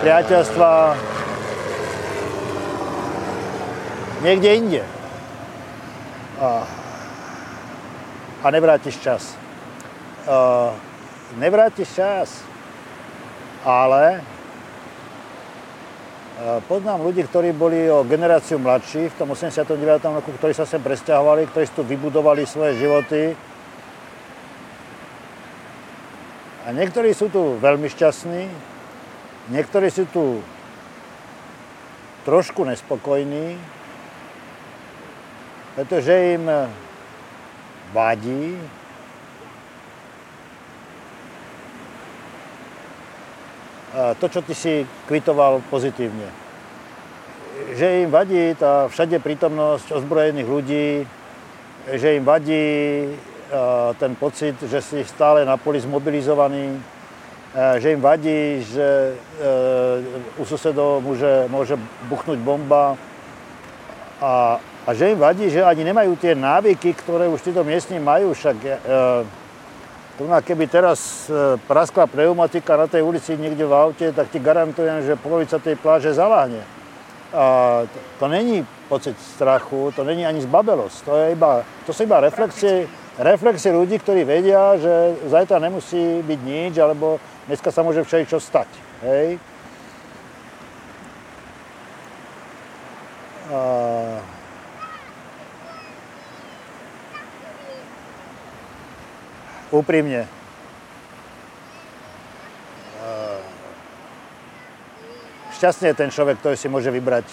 priateľstva 0.03 0.71
niekde 4.27 4.51
inde. 4.59 4.83
A, 6.43 6.67
a 8.43 8.47
nevrátiš 8.51 8.99
čas. 8.99 9.39
A, 10.27 10.75
nevrátiš 11.39 11.95
čas, 11.95 12.43
ale 13.63 14.19
poznám 16.67 17.05
ľudí, 17.05 17.23
ktorí 17.29 17.53
boli 17.53 17.87
o 17.87 18.03
generáciu 18.03 18.59
mladší 18.59 19.13
v 19.13 19.19
tom 19.21 19.31
89. 19.31 19.79
roku, 20.03 20.35
ktorí 20.41 20.57
sa 20.57 20.65
sem 20.67 20.81
presťahovali, 20.81 21.47
ktorí 21.53 21.67
tu 21.71 21.85
vybudovali 21.85 22.49
svoje 22.49 22.81
životy, 22.81 23.37
A 26.71 26.73
niektorí 26.73 27.11
sú 27.11 27.27
tu 27.27 27.59
veľmi 27.59 27.91
šťastní, 27.91 28.47
niektorí 29.51 29.91
sú 29.91 30.07
tu 30.07 30.39
trošku 32.23 32.63
nespokojní, 32.63 33.59
pretože 35.75 36.39
im 36.39 36.47
vadí, 37.91 38.55
to, 44.23 44.27
čo 44.31 44.39
ty 44.47 44.55
si 44.55 44.87
kvitoval 45.11 45.67
pozitívne. 45.75 46.31
Že 47.75 48.07
im 48.07 48.15
vadí 48.15 48.55
tá 48.55 48.87
všade 48.87 49.19
prítomnosť 49.19 49.91
ozbrojených 49.91 50.47
ľudí, 50.47 51.03
že 51.99 52.15
im 52.15 52.23
vadí 52.23 52.63
ten 53.99 54.15
pocit, 54.15 54.55
že 54.63 54.79
si 54.79 55.03
stále 55.03 55.43
na 55.43 55.59
poli 55.59 55.83
zmobilizovaný, 55.83 56.79
že 57.83 57.93
im 57.93 58.01
vadí, 58.01 58.63
že 58.63 59.19
u 60.39 60.47
susedov 60.47 61.03
môže, 61.03 61.51
môže 61.51 61.75
buchnúť 62.07 62.39
bomba 62.39 62.95
a, 64.23 64.63
a 64.87 64.91
že 64.95 65.11
im 65.11 65.19
vadí, 65.19 65.51
že 65.51 65.67
ani 65.67 65.83
nemajú 65.83 66.15
tie 66.15 66.39
návyky, 66.39 66.95
ktoré 66.95 67.27
už 67.27 67.43
títo 67.43 67.67
miestni 67.67 67.99
majú. 67.99 68.39
Však 68.39 68.57
tu 70.15 70.29
keby 70.31 70.71
teraz 70.71 71.27
praskla 71.67 72.07
pneumatika 72.07 72.79
na 72.79 72.87
tej 72.87 73.03
ulici 73.03 73.35
niekde 73.35 73.67
v 73.67 73.75
aute, 73.75 74.07
tak 74.15 74.31
ti 74.31 74.39
garantujem, 74.39 75.03
že 75.03 75.19
polovica 75.19 75.59
tej 75.59 75.75
pláže 75.75 76.15
zaláhne. 76.15 76.63
A 77.35 77.83
to, 77.87 77.99
to 78.19 78.27
není 78.27 78.67
pocit 78.91 79.15
strachu, 79.19 79.95
to 79.95 80.03
není 80.03 80.27
ani 80.27 80.43
zbabelosť, 80.43 80.97
to, 81.07 81.13
je 81.15 81.27
iba, 81.33 81.63
to 81.87 81.95
sú 81.95 82.03
iba 82.03 82.19
reflexie 82.19 82.91
reflexie 83.21 83.69
ľudí, 83.69 84.01
ktorí 84.01 84.25
vedia, 84.25 84.81
že 84.81 85.21
zajtra 85.29 85.61
nemusí 85.61 86.25
byť 86.25 86.41
nič, 86.41 86.75
alebo 86.81 87.21
dneska 87.45 87.69
sa 87.69 87.85
môže 87.85 88.01
všeličo 88.01 88.41
stať. 88.41 88.69
Hej? 89.05 89.37
A... 93.53 93.61
Úprimne. 99.71 100.27
Šťastný 105.61 105.93
je 105.93 106.01
ten 106.01 106.09
človek, 106.09 106.41
ktorý 106.41 106.57
si 106.57 106.73
môže 106.73 106.89
vybrať 106.89 107.29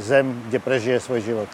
zem, 0.00 0.32
kde 0.48 0.58
prežije 0.64 0.96
svoj 0.96 1.20
život. 1.20 1.50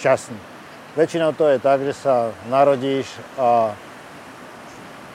Šťastný. 0.00 0.53
Väčšinou 0.94 1.34
to 1.34 1.50
je 1.50 1.58
tak, 1.58 1.82
že 1.82 1.90
sa 1.90 2.30
narodíš 2.46 3.10
a 3.34 3.74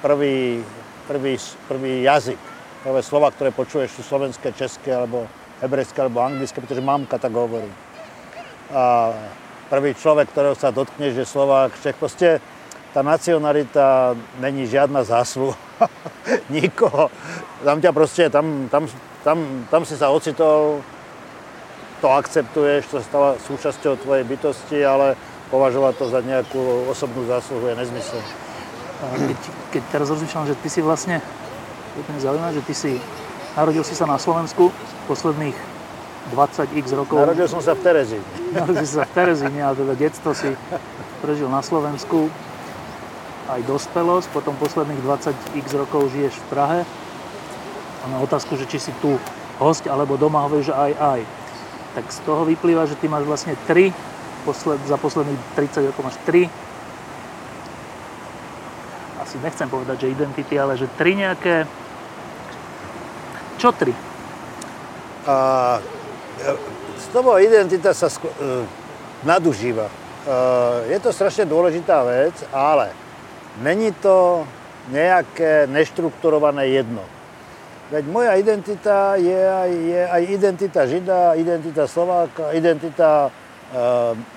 prvý, 0.04 0.60
prvý, 1.08 1.40
prvý 1.72 2.04
jazyk, 2.04 2.40
prvé 2.84 3.00
slova, 3.00 3.32
ktoré 3.32 3.56
počuješ, 3.56 3.96
sú 3.96 4.04
slovenské, 4.04 4.52
české, 4.60 4.92
alebo 4.92 5.24
hebrejské, 5.64 6.04
alebo 6.04 6.20
anglické, 6.20 6.60
pretože 6.60 6.84
mamka 6.84 7.16
tak 7.16 7.32
hovorí. 7.32 7.72
A 8.76 9.16
prvý 9.72 9.96
človek, 9.96 10.28
ktorého 10.36 10.52
sa 10.60 10.76
dotkne, 10.76 11.16
že 11.16 11.24
Slovák, 11.24 11.72
Čech, 11.80 11.96
proste 11.96 12.44
tá 12.92 13.00
nacionalita 13.00 14.20
není 14.44 14.68
žiadna 14.68 15.08
zásluha 15.08 15.56
nikoho. 16.52 17.08
Tam 17.64 17.80
ťa 17.80 17.92
proste, 17.96 18.28
tam, 18.28 18.68
tam, 18.68 18.84
tam, 19.24 19.64
tam 19.72 19.88
si 19.88 19.96
sa 19.96 20.12
ocitol, 20.12 20.84
to 22.04 22.08
akceptuješ, 22.12 22.84
to 22.92 23.00
stáva 23.00 23.40
súčasťou 23.48 23.96
tvojej 24.04 24.28
bytosti, 24.28 24.84
ale 24.84 25.16
považovať 25.50 25.94
to 25.98 26.06
za 26.10 26.22
nejakú 26.22 26.90
osobnú 26.90 27.26
zásluhu 27.26 27.74
je 27.74 27.76
nezmysel. 27.78 28.22
Keď, 29.00 29.40
keď 29.74 29.84
teraz 29.90 30.08
rozmýšľam, 30.14 30.46
že 30.46 30.56
ty 30.60 30.70
si 30.70 30.80
vlastne, 30.86 31.24
úplne 31.98 32.20
zaujímavé, 32.22 32.52
že 32.62 32.64
ty 32.66 32.74
si, 32.78 32.92
narodil 33.58 33.82
si 33.82 33.98
sa 33.98 34.06
na 34.06 34.22
Slovensku 34.22 34.70
posledných 35.10 35.58
20x 36.36 36.86
rokov. 36.94 37.18
Narodil 37.18 37.50
som 37.50 37.64
sa 37.64 37.74
v 37.74 37.82
Terezíne. 37.82 38.26
Narodil 38.58 38.86
si 38.86 38.94
sa 38.94 39.08
v 39.08 39.12
Terezíne, 39.18 39.60
ale 39.66 39.76
teda 39.76 39.94
detstvo 39.98 40.32
si 40.38 40.54
prežil 41.26 41.50
na 41.50 41.66
Slovensku 41.66 42.30
aj 43.50 43.66
dospelosť, 43.66 44.30
potom 44.30 44.54
posledných 44.62 45.02
20x 45.02 45.66
rokov 45.74 46.14
žiješ 46.14 46.38
v 46.38 46.46
Prahe. 46.54 46.80
A 48.00 48.06
na 48.14 48.22
otázku, 48.22 48.54
že 48.56 48.70
či 48.70 48.78
si 48.78 48.94
tu 49.02 49.18
host 49.58 49.90
alebo 49.90 50.16
doma, 50.16 50.46
hovoríš, 50.46 50.70
že 50.70 50.76
aj 50.78 50.94
aj. 51.02 51.22
Tak 51.98 52.06
z 52.14 52.20
toho 52.24 52.46
vyplýva, 52.46 52.86
že 52.86 52.96
ty 52.96 53.10
máš 53.10 53.26
vlastne 53.26 53.58
3, 53.66 53.90
posled, 54.48 54.80
za 54.88 54.98
posledných 54.98 55.40
30 55.56 55.90
rokov 55.92 56.02
máš 56.08 56.18
3 56.26 56.70
asi 59.30 59.38
nechcem 59.46 59.70
povedať, 59.70 60.10
že 60.10 60.16
identity, 60.18 60.58
ale 60.58 60.74
že 60.74 60.90
tri 60.98 61.14
nejaké... 61.14 61.70
Čo 63.62 63.70
tri? 63.78 63.94
A, 65.30 65.78
slovo 66.98 67.38
identita 67.38 67.94
sa 67.94 68.10
sko- 68.10 68.34
e, 68.34 68.66
nadužíva. 69.22 69.86
E, 69.86 69.94
je 70.90 70.98
to 70.98 71.14
strašne 71.14 71.46
dôležitá 71.46 72.02
vec, 72.10 72.34
ale 72.50 72.90
není 73.62 73.94
to 74.02 74.50
nejaké 74.90 75.70
neštrukturované 75.70 76.74
jedno. 76.74 77.06
Veď 77.94 78.04
moja 78.10 78.34
identita 78.34 79.14
je 79.14 79.38
aj, 79.38 79.72
je 79.74 80.02
aj 80.10 80.24
identita 80.26 80.90
Žida, 80.90 81.38
identita 81.38 81.86
Slováka, 81.86 82.50
identita 82.58 83.30
e, 83.30 83.49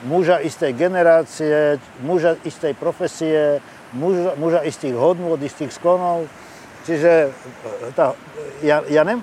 muža 0.04 0.44
istej 0.44 0.76
generácie, 0.76 1.80
muža 2.04 2.36
istej 2.44 2.76
profesie, 2.76 3.64
muža, 3.96 4.36
muža 4.36 4.60
istých 4.64 4.92
hodnôt, 4.92 5.40
istých 5.40 5.72
sklonov. 5.72 6.28
Čiže 6.84 7.30
e, 7.30 7.94
tá, 7.94 8.12
ja, 8.60 8.82
ja 8.90 9.06
nem, 9.06 9.22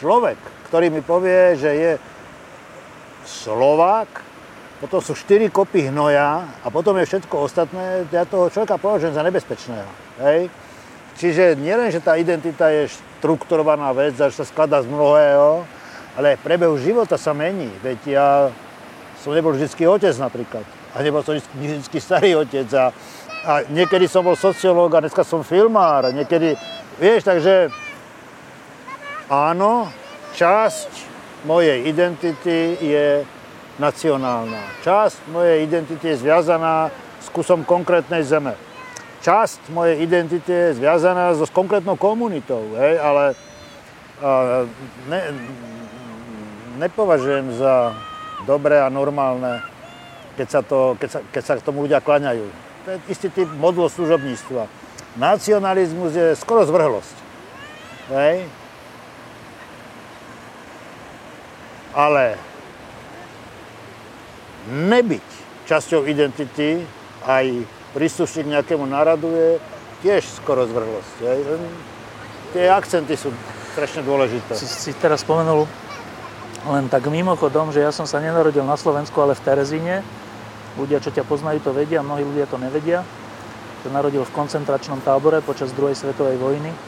človek, 0.00 0.38
ktorý 0.72 0.88
mi 0.90 1.04
povie, 1.04 1.54
že 1.60 1.70
je 1.70 1.92
Slovák, 3.28 4.08
potom 4.80 5.02
sú 5.02 5.12
štyri 5.12 5.52
kopy 5.52 5.90
hnoja 5.90 6.48
a 6.64 6.66
potom 6.70 6.96
je 6.96 7.04
všetko 7.04 7.44
ostatné, 7.44 8.08
ja 8.08 8.24
toho 8.24 8.48
človeka 8.48 8.80
považujem 8.80 9.14
za 9.14 9.26
nebezpečného. 9.26 9.90
Hej? 10.22 10.48
Čiže 11.18 11.58
nielen, 11.58 11.90
že 11.90 11.98
tá 11.98 12.14
identita 12.14 12.70
je 12.70 12.86
štrukturovaná 12.88 13.90
vec, 13.90 14.14
že 14.14 14.30
sa 14.30 14.46
skladá 14.46 14.80
z 14.80 14.88
mnohého, 14.88 15.66
ale 16.14 16.34
aj 16.34 16.42
prebehu 16.46 16.78
života 16.78 17.18
sa 17.18 17.34
mení. 17.34 17.68
Veď 17.82 17.98
ja 18.06 18.28
som 19.28 19.36
nebol 19.36 19.52
vždy 19.52 19.84
otec 19.84 20.16
napríklad. 20.16 20.64
A 20.96 21.04
nebol 21.04 21.20
som 21.20 21.36
vždy 21.36 21.98
starý 22.00 22.40
otec. 22.40 22.64
A 22.72 22.88
a 23.48 23.62
niekedy 23.70 24.10
som 24.10 24.26
bol 24.26 24.34
sociológ 24.34 24.92
a 24.92 25.00
dneska 25.00 25.22
som 25.22 25.46
filmár. 25.46 26.10
Niekedy, 26.10 26.58
vieš, 26.98 27.22
takže 27.22 27.70
áno, 29.30 29.88
časť 30.34 30.90
mojej 31.46 31.86
identity 31.86 32.76
je 32.82 33.22
nacionálna. 33.78 34.82
Časť 34.82 35.30
mojej 35.30 35.64
identity 35.64 36.12
je 36.12 36.20
zviazaná 36.20 36.90
s 37.22 37.30
kusom 37.30 37.62
konkrétnej 37.62 38.26
zeme. 38.26 38.58
Časť 39.22 39.70
mojej 39.70 40.02
identity 40.02 40.50
je 40.50 40.82
zviazaná 40.82 41.34
so 41.34 41.46
s 41.46 41.52
konkrétnou 41.54 41.94
komunitou, 41.94 42.74
hej, 42.78 42.98
ale 42.98 43.34
a, 44.18 44.66
ne, 45.10 45.20
nepovažujem 46.78 47.54
za 47.54 47.94
dobré 48.48 48.80
a 48.80 48.88
normálne, 48.88 49.60
keď 50.40 50.48
sa, 50.48 50.60
to, 50.64 50.96
keď 50.96 51.08
sa, 51.12 51.20
keď 51.28 51.42
sa 51.44 51.52
k 51.60 51.66
tomu 51.68 51.84
ľudia 51.84 52.00
klaňajú 52.00 52.68
to 52.88 52.96
je 52.96 53.00
istý 53.12 53.28
typ 53.28 53.52
modlo 53.60 53.84
služobníctva. 53.84 54.64
Nacionalizmus 55.20 56.16
je 56.16 56.32
skoro 56.40 56.64
zvrhlosť. 56.64 57.16
Hej? 58.16 58.48
Ale 61.92 62.40
nebyť 64.72 65.26
časťou 65.68 66.08
identity 66.08 66.80
aj 67.28 67.44
príslušník 67.92 68.48
nejakému 68.48 68.88
náradu 68.88 69.28
je 69.36 69.50
tiež 70.00 70.24
skoro 70.24 70.64
zvrhlosť. 70.64 71.14
Hej? 71.28 71.38
Tie 72.56 72.72
akcenty 72.72 73.20
sú 73.20 73.36
strašne 73.76 74.00
dôležité. 74.00 74.56
Si, 74.56 74.64
si 74.64 74.96
teraz 74.96 75.20
spomenul 75.28 75.68
len 76.68 76.86
tak 76.92 77.08
mimochodom, 77.08 77.72
že 77.72 77.80
ja 77.80 77.90
som 77.90 78.04
sa 78.04 78.20
nenarodil 78.20 78.64
na 78.64 78.76
Slovensku, 78.76 79.16
ale 79.20 79.32
v 79.36 79.44
Terezíne 79.44 80.04
Ľudia, 80.78 81.02
čo 81.02 81.10
ťa 81.10 81.26
poznajú, 81.26 81.58
to 81.58 81.74
vedia, 81.74 82.06
mnohí 82.06 82.22
ľudia 82.22 82.46
to 82.46 82.54
nevedia. 82.54 83.02
Sa 83.82 83.90
narodil 83.90 84.22
v 84.22 84.30
koncentračnom 84.30 85.02
tábore 85.02 85.42
počas 85.42 85.74
druhej 85.74 85.98
svetovej 85.98 86.38
vojny. 86.38 86.70
E, 86.70 86.78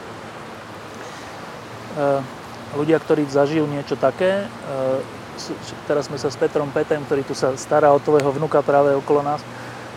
ľudia, 2.79 3.03
ktorí 3.03 3.27
zažijú 3.27 3.67
niečo 3.67 3.99
také, 3.99 4.47
e, 4.47 5.49
teraz 5.91 6.07
sme 6.07 6.15
sa 6.15 6.31
s 6.31 6.39
Petrom 6.39 6.71
Petem, 6.71 7.03
ktorý 7.03 7.27
tu 7.27 7.35
sa 7.35 7.51
stará 7.59 7.91
o 7.91 7.99
tvojho 7.99 8.31
vnuka 8.31 8.63
práve 8.63 8.95
okolo 8.95 9.27
nás, 9.27 9.43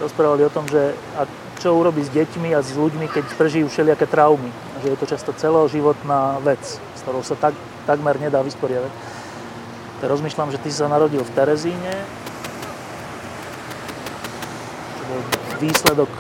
rozprávali 0.03 0.43
o 0.43 0.51
tom, 0.51 0.67
že 0.67 0.91
a 1.15 1.31
čo 1.63 1.79
urobí 1.79 2.03
s 2.03 2.11
deťmi 2.11 2.51
a 2.51 2.67
s 2.67 2.75
ľuďmi, 2.75 3.07
keď 3.15 3.31
prežijú 3.39 3.71
všelijaké 3.71 4.11
traumy. 4.11 4.51
Že 4.83 4.91
je 4.91 4.99
to 4.99 5.07
často 5.07 5.31
celoživotná 5.39 6.43
vec, 6.43 6.63
s 6.67 7.01
ktorou 7.07 7.23
sa 7.23 7.39
tak, 7.39 7.55
takmer 7.87 8.19
nedá 8.19 8.43
vysporiadať. 8.43 8.91
Tak 10.05 10.13
rozmýšľam, 10.13 10.53
že 10.53 10.61
ty 10.61 10.69
si 10.69 10.77
sa 10.77 10.93
narodil 10.93 11.25
v 11.25 11.33
Terezíne, 11.33 11.97
výsledok 15.57 16.13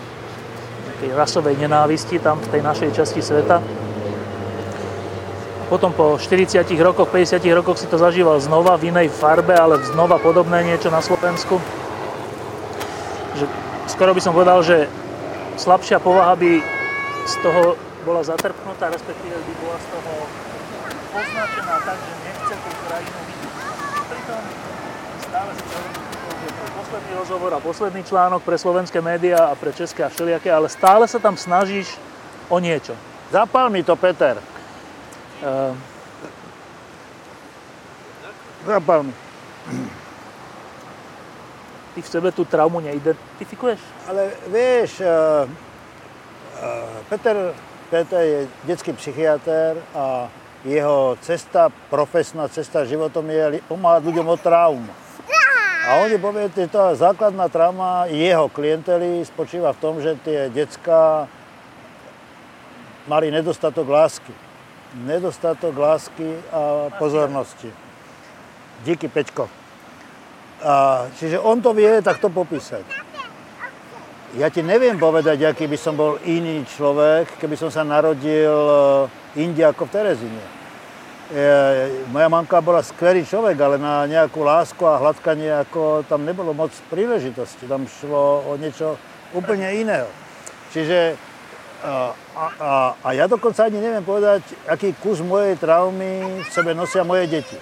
nejakej 0.88 1.10
rasovej 1.12 1.60
nenávisti 1.60 2.16
tam 2.16 2.40
v 2.40 2.48
tej 2.48 2.64
našej 2.64 2.96
časti 2.96 3.20
sveta. 3.20 3.60
Potom 5.68 5.92
po 5.92 6.16
40 6.16 6.64
rokoch, 6.80 7.12
50 7.12 7.44
rokoch 7.52 7.76
si 7.76 7.84
to 7.84 8.00
zažíval 8.00 8.40
znova 8.40 8.80
v 8.80 8.88
inej 8.88 9.12
farbe, 9.12 9.52
ale 9.52 9.76
znova 9.84 10.16
podobné 10.16 10.64
niečo 10.64 10.88
na 10.88 11.04
Slovensku. 11.04 11.60
Že 13.36 13.44
skoro 13.92 14.16
by 14.16 14.20
som 14.24 14.32
povedal, 14.32 14.64
že 14.64 14.88
slabšia 15.60 16.00
povaha 16.00 16.32
by 16.40 16.56
z 17.28 17.34
toho 17.44 17.76
bola 18.08 18.24
zatrpnutá, 18.24 18.88
respektíve 18.88 19.36
by 19.36 19.52
bola 19.60 19.76
z 19.76 19.86
toho 19.92 20.12
označená 21.14 21.76
tak, 21.86 21.98
že 22.00 22.14
nechce 22.26 22.54
tú 22.58 22.70
krajinu 22.88 23.18
vidieť. 23.28 23.56
Pritom 24.04 24.42
stále 25.22 25.43
si 25.43 25.43
posledný 26.94 27.12
rozhovor 27.18 27.50
a 27.54 27.58
posledný 27.58 28.02
článok 28.06 28.46
pre 28.46 28.54
slovenské 28.54 29.02
médiá 29.02 29.50
a 29.50 29.58
pre 29.58 29.74
české 29.74 30.06
a 30.06 30.12
všelijaké, 30.12 30.46
ale 30.46 30.70
stále 30.70 31.10
sa 31.10 31.18
tam 31.18 31.34
snažíš 31.34 31.98
o 32.46 32.62
niečo. 32.62 32.94
Zapal 33.34 33.66
mi 33.66 33.82
to, 33.82 33.98
Peter. 33.98 34.38
Uh, 35.42 35.74
Zapal 38.62 39.02
mi. 39.04 39.14
Ty 41.94 42.00
v 42.02 42.08
sebe 42.08 42.30
tú 42.30 42.46
traumu 42.46 42.78
neidentifikuješ? 42.78 43.82
Ale 44.06 44.30
vieš, 44.48 45.02
uh, 45.02 45.44
uh, 45.44 46.96
Peter, 47.10 47.58
Peter 47.90 48.22
je 48.22 48.40
detský 48.64 48.94
psychiatr 48.94 49.82
a 49.98 50.30
jeho 50.64 51.18
cesta, 51.20 51.68
profesná 51.90 52.48
cesta 52.48 52.88
životom 52.88 53.28
je 53.28 53.60
pomáhať 53.68 54.02
ľuďom 54.08 54.26
od 54.30 54.40
traum. 54.40 54.84
A 55.84 56.00
oni 56.00 56.16
povedali, 56.16 56.48
že 56.48 56.72
tá 56.72 56.96
základná 56.96 57.44
trauma 57.52 58.08
jeho 58.08 58.48
klientely 58.48 59.20
spočíva 59.28 59.76
v 59.76 59.80
tom, 59.84 60.00
že 60.00 60.16
tie 60.24 60.48
decka 60.48 61.28
mali 63.04 63.28
nedostatok 63.28 63.84
lásky. 63.84 64.32
Nedostatok 65.04 65.76
lásky 65.76 66.40
a 66.48 66.88
pozornosti. 66.96 67.68
Díky, 68.80 69.12
Peťko. 69.12 69.44
A, 70.64 71.04
čiže 71.20 71.36
on 71.36 71.60
to 71.60 71.76
vie 71.76 72.00
takto 72.00 72.32
popísať. 72.32 72.84
Ja 74.40 74.48
ti 74.48 74.64
neviem 74.64 74.96
povedať, 74.96 75.44
aký 75.44 75.68
by 75.68 75.76
som 75.76 76.00
bol 76.00 76.16
iný 76.24 76.64
človek, 76.64 77.36
keby 77.36 77.60
som 77.60 77.68
sa 77.68 77.84
narodil 77.84 78.56
eh, 78.56 79.44
inde 79.44 79.60
ako 79.60 79.84
v 79.84 79.92
Terezine 79.92 80.63
moja 82.14 82.28
mamka 82.30 82.62
bola 82.62 82.78
skvelý 82.78 83.26
človek, 83.26 83.58
ale 83.58 83.76
na 83.76 84.06
nejakú 84.06 84.46
lásku 84.46 84.78
a 84.86 85.02
hladkanie 85.02 85.50
ako 85.66 86.06
tam 86.06 86.22
nebolo 86.22 86.54
moc 86.54 86.70
príležitosti. 86.86 87.66
Tam 87.66 87.90
šlo 87.90 88.46
o 88.46 88.54
niečo 88.54 88.94
úplne 89.34 89.66
iného. 89.74 90.06
Čiže 90.70 91.18
a, 91.84 92.14
a, 92.38 92.72
a 92.96 93.08
ja 93.12 93.28
dokonca 93.28 93.66
ani 93.66 93.82
neviem 93.82 94.06
povedať, 94.06 94.40
aký 94.64 94.96
kus 94.96 95.20
mojej 95.20 95.58
traumy 95.60 96.40
v 96.40 96.48
sebe 96.48 96.72
nosia 96.72 97.04
moje 97.04 97.28
deti. 97.28 97.58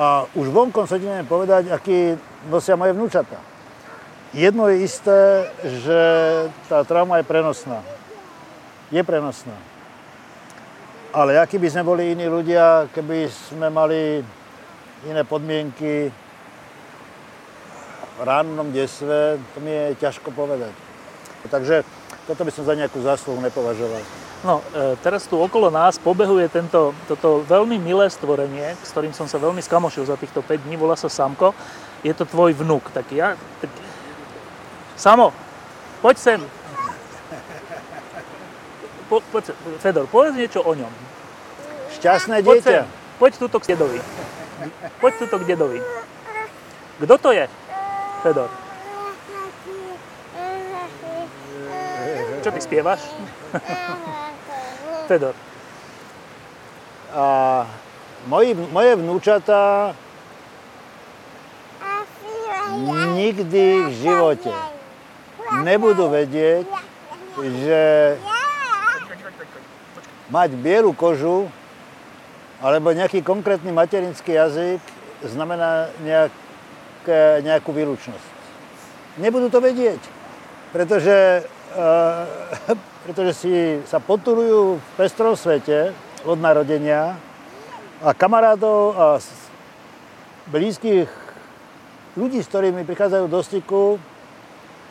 A 0.00 0.24
už 0.32 0.48
vonkom 0.48 0.88
sa 0.88 0.96
neviem 0.96 1.28
povedať, 1.28 1.68
aký 1.68 2.16
nosia 2.48 2.74
moje 2.74 2.96
vnúčata. 2.96 3.36
Jedno 4.32 4.64
je 4.72 4.88
isté, 4.88 5.44
že 5.60 6.00
tá 6.66 6.82
trauma 6.88 7.20
je 7.20 7.28
prenosná. 7.28 7.84
Je 8.88 9.04
prenosná. 9.04 9.71
Ale 11.12 11.36
aký 11.36 11.60
by 11.60 11.68
sme 11.68 11.84
boli 11.84 12.16
iní 12.16 12.24
ľudia, 12.24 12.88
keby 12.88 13.28
sme 13.28 13.68
mali 13.68 14.24
iné 15.04 15.22
podmienky 15.28 16.08
v 18.16 18.20
rannom 18.24 18.72
desve, 18.72 19.36
to 19.52 19.60
mi 19.60 19.68
je 19.68 20.00
ťažko 20.00 20.32
povedať. 20.32 20.72
Takže 21.52 21.84
toto 22.24 22.48
by 22.48 22.50
som 22.56 22.64
za 22.64 22.72
nejakú 22.72 23.04
zásluhu 23.04 23.44
nepovažoval. 23.44 24.00
No, 24.40 24.64
e, 24.72 24.96
teraz 25.04 25.28
tu 25.28 25.36
okolo 25.36 25.68
nás 25.68 26.00
pobehuje 26.00 26.48
tento, 26.48 26.96
toto 27.04 27.44
veľmi 27.44 27.76
milé 27.76 28.08
stvorenie, 28.08 28.72
s 28.80 28.90
ktorým 28.96 29.12
som 29.12 29.28
sa 29.28 29.36
veľmi 29.36 29.60
skamošil 29.60 30.08
za 30.08 30.16
týchto 30.16 30.40
5 30.40 30.64
dní, 30.64 30.80
volá 30.80 30.96
sa 30.96 31.12
Samko. 31.12 31.52
Je 32.00 32.16
to 32.16 32.24
tvoj 32.24 32.56
vnúk. 32.56 32.88
Tak 32.88 33.06
ja, 33.12 33.36
tak... 33.60 33.68
Samo, 34.96 35.28
poď 36.00 36.16
sem. 36.16 36.40
Po, 39.12 39.20
poď, 39.28 39.52
Fedor, 39.84 40.08
povedz 40.08 40.40
niečo 40.40 40.64
o 40.64 40.72
ňom. 40.72 40.88
Šťastné 42.00 42.40
Poď 42.40 42.64
dieťa. 42.64 42.64
sem. 42.64 42.88
Poď 43.20 43.32
tuto 43.44 43.60
k 43.60 43.76
dedovi. 43.76 44.00
Poď 45.04 45.12
tuto 45.20 45.36
k 45.36 45.44
dedovi. 45.52 45.84
Kto 46.96 47.14
to 47.20 47.30
je? 47.36 47.44
Fedor. 48.24 48.48
Čo 52.40 52.48
ty 52.56 52.60
spievaš? 52.64 53.04
Fedor. 55.12 55.36
A 57.12 57.24
moji, 58.24 58.56
moje 58.56 58.96
vnúčatá 58.96 59.92
nikdy 63.12 63.84
v 63.84 63.90
živote 63.92 64.52
nebudú 65.60 66.08
vedieť, 66.08 66.64
že 67.36 67.82
mať 70.32 70.56
bielu 70.56 70.88
kožu 70.96 71.52
alebo 72.64 72.96
nejaký 72.96 73.20
konkrétny 73.20 73.68
materinský 73.68 74.32
jazyk 74.32 74.80
znamená 75.28 75.92
nejaké, 76.00 77.44
nejakú 77.44 77.70
výlučnosť. 77.76 78.32
Nebudú 79.20 79.52
to 79.52 79.60
vedieť, 79.60 80.00
pretože, 80.72 81.44
uh, 81.76 82.24
pretože 83.04 83.32
si 83.36 83.52
sa 83.84 84.00
poturujú 84.00 84.80
v 84.80 84.88
pestrom 84.96 85.36
svete 85.36 85.92
od 86.24 86.40
narodenia 86.40 87.20
a 88.00 88.16
kamarátov 88.16 88.96
a 88.96 89.06
blízkych 90.48 91.10
ľudí, 92.16 92.40
s 92.40 92.48
ktorými 92.48 92.88
prichádzajú 92.88 93.26
do 93.28 93.40
styku, 93.44 93.82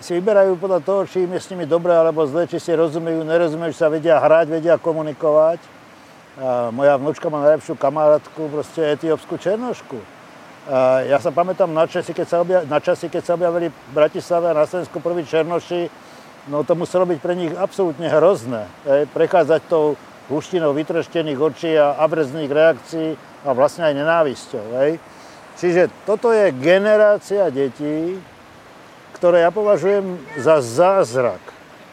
si 0.02 0.18
vyberajú 0.18 0.58
podľa 0.58 0.82
toho, 0.82 1.02
či 1.06 1.24
im 1.24 1.32
je 1.38 1.42
s 1.42 1.50
nimi 1.54 1.70
dobré 1.70 1.94
alebo 1.94 2.26
zle, 2.26 2.50
či 2.50 2.58
si 2.58 2.74
rozumejú, 2.74 3.22
nerozumejú, 3.22 3.70
či 3.72 3.82
sa 3.82 3.94
vedia 3.94 4.18
hrať, 4.18 4.50
vedia 4.50 4.76
komunikovať. 4.82 5.62
A 6.42 6.74
moja 6.74 6.98
vnúčka 6.98 7.30
má 7.30 7.46
najlepšiu 7.46 7.78
kamarátku, 7.78 8.50
proste 8.50 8.82
etiópsku 8.98 9.38
černošku. 9.38 10.02
A 10.70 11.06
ja 11.06 11.18
sa 11.22 11.30
pamätám 11.30 11.70
na 11.70 11.86
časy, 11.86 12.14
keď 12.14 12.28
sa, 12.28 12.38
obja- 12.42 12.66
na 12.66 12.78
časy, 12.82 13.10
keď 13.10 13.24
sa 13.26 13.34
objavili 13.38 13.70
v 13.70 13.92
Bratislave 13.94 14.50
a 14.50 14.58
na 14.58 14.66
Slovensku 14.66 15.02
prví 15.02 15.26
černoši, 15.26 15.90
no 16.50 16.66
to 16.66 16.74
muselo 16.74 17.06
byť 17.06 17.20
pre 17.22 17.34
nich 17.38 17.54
absolútne 17.54 18.10
hrozné. 18.10 18.66
Hej, 18.86 19.10
prechádzať 19.14 19.62
tou 19.70 19.98
huštinou 20.32 20.72
vytreštených 20.74 21.40
očí 21.42 21.76
a 21.78 22.00
abrezných 22.00 22.50
reakcií 22.50 23.20
a 23.46 23.50
vlastne 23.52 23.90
aj 23.90 23.94
nenávisťou. 24.00 24.66
Čiže 25.60 25.92
toto 26.08 26.32
je 26.32 26.56
generácia 26.56 27.52
detí, 27.52 28.18
ktoré 29.22 29.46
ja 29.46 29.54
považujem 29.54 30.18
za 30.42 30.66
zázrak, 30.66 31.38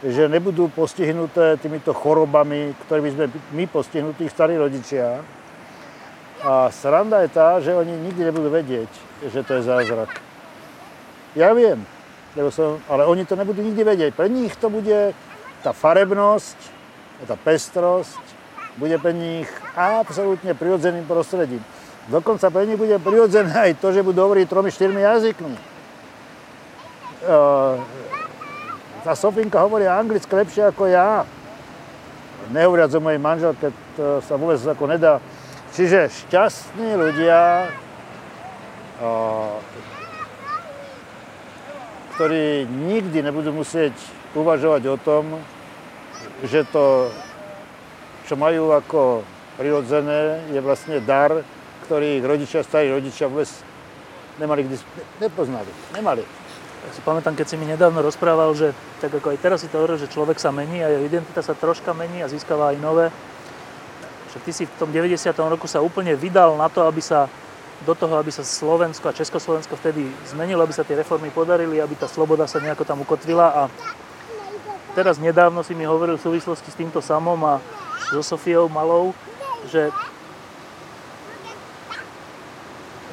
že 0.01 0.33
nebudú 0.33 0.73
postihnuté 0.73 1.61
týmito 1.61 1.93
chorobami, 1.93 2.73
ktorými 2.89 3.11
sme 3.13 3.25
my 3.53 3.69
postihnutí, 3.69 4.25
starí 4.33 4.57
rodičia. 4.57 5.21
A 6.41 6.73
sranda 6.73 7.21
je 7.21 7.29
tá, 7.29 7.61
že 7.61 7.77
oni 7.77 7.93
nikdy 8.01 8.33
nebudú 8.33 8.49
vedieť, 8.49 8.89
že 9.29 9.45
to 9.45 9.61
je 9.61 9.69
zázrak. 9.69 10.09
Ja 11.37 11.53
viem, 11.53 11.85
som, 12.49 12.81
ale 12.89 13.05
oni 13.05 13.29
to 13.29 13.37
nebudú 13.37 13.61
nikdy 13.61 13.85
vedieť. 13.85 14.17
Pre 14.17 14.25
nich 14.33 14.57
to 14.57 14.73
bude 14.73 15.13
tá 15.61 15.77
farebnosť, 15.77 16.57
tá 17.29 17.37
pestrosť, 17.37 18.25
bude 18.81 18.97
pre 18.97 19.13
nich 19.13 19.53
absolútne 19.77 20.57
prirodzeným 20.57 21.05
prostredím. 21.05 21.61
Dokonca 22.09 22.49
pre 22.49 22.65
nich 22.65 22.81
bude 22.81 22.97
prirodzené 22.97 23.53
aj 23.53 23.85
to, 23.85 23.93
že 23.93 24.01
budú 24.01 24.25
hovoriť 24.25 24.49
tromi, 24.49 24.73
štyrmi 24.73 25.05
jazykmi. 25.05 25.78
Uh, 27.19 27.83
tá 29.03 29.19
Sofinka 29.19 29.59
hovorí 29.59 29.91
anglicky 29.91 30.31
lepšie 30.31 30.71
ako 30.71 30.87
ja. 30.87 31.27
Nehovoriac 32.55 32.95
o 32.95 33.01
mojej 33.03 33.21
manželke, 33.21 33.75
to 33.99 34.23
sa 34.23 34.39
vôbec 34.39 34.63
ako 34.63 34.85
nedá. 34.87 35.19
Čiže 35.75 36.07
šťastní 36.09 36.95
ľudia, 36.95 37.69
uh, 39.03 39.59
ktorí 42.15 42.71
nikdy 42.71 43.19
nebudú 43.27 43.51
musieť 43.51 43.95
uvažovať 44.39 44.83
o 44.87 44.97
tom, 45.03 45.25
že 46.47 46.63
to, 46.71 47.11
čo 48.31 48.39
majú 48.39 48.71
ako 48.71 49.27
prirodzené, 49.59 50.47
je 50.55 50.61
vlastne 50.63 51.03
dar, 51.03 51.43
ktorý 51.91 52.23
ich 52.23 52.27
rodičia, 52.27 52.63
starí 52.63 52.95
rodičia 52.95 53.27
vôbec 53.27 53.51
nemali, 54.39 54.63
nepoznali, 55.19 55.71
nemali. 55.95 56.23
Si 56.93 57.01
pamätám, 57.05 57.37
keď 57.37 57.47
si 57.49 57.57
mi 57.61 57.69
nedávno 57.69 58.01
rozprával, 58.01 58.55
že 58.57 58.73
tak 59.01 59.13
ako 59.13 59.35
aj 59.35 59.39
teraz 59.39 59.59
si 59.65 59.69
to 59.69 59.79
hovoril, 59.79 60.01
že 60.01 60.09
človek 60.09 60.41
sa 60.41 60.49
mení 60.49 60.81
a 60.81 60.89
jeho 60.89 61.05
identita 61.05 61.45
sa 61.45 61.53
troška 61.53 61.93
mení 61.93 62.25
a 62.25 62.31
získava 62.31 62.73
aj 62.73 62.79
nové. 62.81 63.07
Že 64.33 64.39
ty 64.45 64.51
si 64.53 64.65
v 64.65 64.77
tom 64.81 64.91
90. 64.93 65.29
roku 65.49 65.69
sa 65.69 65.85
úplne 65.85 66.17
vydal 66.17 66.57
na 66.57 66.69
to, 66.73 66.85
aby 66.89 67.01
sa 67.05 67.29
do 67.87 67.95
toho, 67.95 68.19
aby 68.19 68.35
sa 68.35 68.43
Slovensko 68.43 69.11
a 69.11 69.17
Československo 69.17 69.79
vtedy 69.79 70.11
zmenilo, 70.27 70.67
aby 70.67 70.75
sa 70.75 70.83
tie 70.83 70.99
reformy 70.99 71.31
podarili, 71.31 71.79
aby 71.79 71.95
tá 71.95 72.11
sloboda 72.11 72.51
sa 72.51 72.59
nejako 72.59 72.83
tam 72.83 72.99
ukotvila 73.07 73.47
a 73.55 73.63
teraz 74.99 75.23
nedávno 75.23 75.63
si 75.63 75.79
mi 75.79 75.87
hovoril 75.87 76.19
v 76.19 76.27
súvislosti 76.27 76.75
s 76.75 76.79
týmto 76.79 76.99
samom 76.99 77.39
a 77.47 77.63
so 78.11 78.19
Sofiou 78.25 78.67
Malou, 78.67 79.15
že 79.71 79.95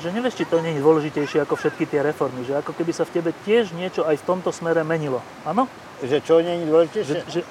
že 0.05 0.13
nevieš, 0.13 0.37
či 0.37 0.45
to 0.45 0.61
nie 0.61 0.77
je 0.77 0.85
dôležitejšie 0.85 1.41
ako 1.41 1.57
všetky 1.57 1.89
tie 1.89 2.05
reformy, 2.05 2.45
že 2.45 2.53
ako 2.53 2.77
keby 2.77 2.93
sa 2.93 3.09
v 3.09 3.17
tebe 3.17 3.33
tiež 3.41 3.73
niečo 3.73 4.05
aj 4.05 4.21
v 4.21 4.27
tomto 4.29 4.53
smere 4.53 4.85
menilo. 4.85 5.25
Áno? 5.41 5.65
Že 6.05 6.17
čo 6.21 6.35
nie 6.45 6.61
je 6.61 6.65
dôležitejšie? 6.69 7.09
Že, 7.09 7.21
že, 7.25 7.41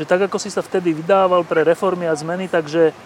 že 0.00 0.04
tak 0.08 0.24
ako 0.24 0.40
si 0.40 0.48
sa 0.48 0.64
vtedy 0.64 0.96
vydával 0.96 1.44
pre 1.44 1.68
reformy 1.68 2.08
a 2.08 2.16
zmeny, 2.16 2.48
takže 2.48 2.96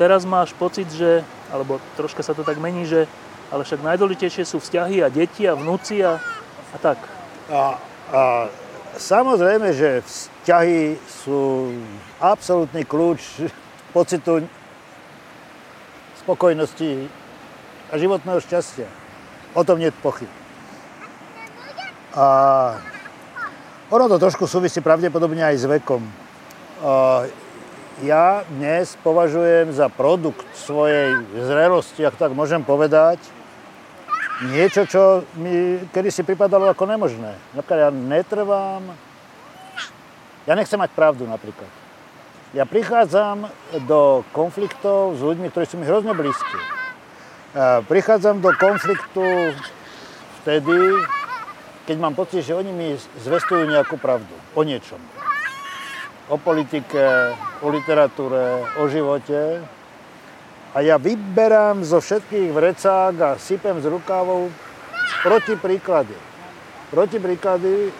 teraz 0.00 0.24
máš 0.24 0.56
pocit, 0.56 0.88
že, 0.88 1.20
alebo 1.52 1.76
troška 2.00 2.24
sa 2.24 2.32
to 2.32 2.40
tak 2.40 2.56
mení, 2.56 2.88
že 2.88 3.04
ale 3.52 3.62
však 3.62 3.84
najdôležitejšie 3.84 4.48
sú 4.48 4.56
vzťahy 4.56 5.04
a 5.04 5.12
deti 5.12 5.44
a 5.44 5.52
vnúci 5.52 6.00
a, 6.00 6.16
a 6.72 6.76
tak. 6.80 6.96
A, 7.52 7.76
a 8.10 8.22
samozrejme, 8.96 9.76
že 9.76 10.00
vzťahy 10.00 10.96
sú 11.04 11.68
absolútny 12.16 12.88
kľúč 12.88 13.44
pocitu 13.92 14.48
spokojnosti 16.26 17.06
a 17.86 17.94
životného 17.94 18.42
šťastia. 18.42 18.90
O 19.54 19.62
tom 19.62 19.78
nie 19.78 19.94
je 19.94 20.02
pochyb. 20.02 20.26
A 22.18 22.26
ono 23.86 24.10
to 24.10 24.18
trošku 24.18 24.50
súvisí 24.50 24.82
pravdepodobne 24.82 25.46
aj 25.46 25.56
s 25.62 25.64
vekom. 25.70 26.02
Ja 28.02 28.42
dnes 28.50 28.98
považujem 29.06 29.70
za 29.70 29.86
produkt 29.86 30.44
svojej 30.58 31.14
zrelosti, 31.32 32.02
ak 32.02 32.18
tak 32.18 32.34
môžem 32.34 32.66
povedať, 32.66 33.22
niečo, 34.50 34.82
čo 34.84 35.22
mi 35.38 35.78
kedysi 35.94 36.26
pripadalo 36.26 36.66
ako 36.66 36.90
nemožné. 36.90 37.38
Napríklad 37.54 37.78
ja 37.86 37.90
netrvám, 37.94 38.82
ja 40.42 40.52
nechcem 40.58 40.76
mať 40.76 40.90
pravdu 40.90 41.22
napríklad. 41.22 41.85
Ja 42.56 42.64
prichádzam 42.64 43.52
do 43.84 44.24
konfliktov 44.32 45.12
s 45.12 45.20
ľuďmi, 45.20 45.52
ktorí 45.52 45.68
sú 45.68 45.76
mi 45.76 45.84
hrozne 45.84 46.16
blízki. 46.16 46.56
Prichádzam 47.84 48.40
do 48.40 48.48
konfliktu 48.56 49.52
vtedy, 50.40 50.72
keď 51.84 51.96
mám 52.00 52.16
pocit, 52.16 52.48
že 52.48 52.56
oni 52.56 52.72
mi 52.72 52.88
zvestujú 52.96 53.68
nejakú 53.68 54.00
pravdu 54.00 54.32
o 54.56 54.64
niečom. 54.64 54.96
O 56.32 56.40
politike, 56.40 57.36
o 57.60 57.68
literatúre, 57.68 58.64
o 58.80 58.88
živote. 58.88 59.60
A 60.72 60.80
ja 60.80 60.96
vyberám 60.96 61.84
zo 61.84 62.00
všetkých 62.00 62.56
vrecák 62.56 63.14
a 63.20 63.30
sypem 63.36 63.84
z 63.84 63.92
rukávov 63.92 64.48
proti 65.20 65.60
príklady. 65.60 66.16
Proti 66.88 67.20
príklady. 67.20 67.92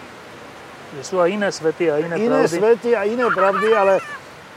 Že 0.97 1.03
sú 1.05 1.17
aj 1.21 1.29
iné 1.29 1.49
svety 1.53 1.93
a 1.93 2.01
iné, 2.01 2.15
iné 2.25 2.41
pravdy. 2.41 2.57
svety 2.57 2.91
a 2.97 3.05
iné 3.05 3.27
pravdy, 3.29 3.69
ale 3.77 4.01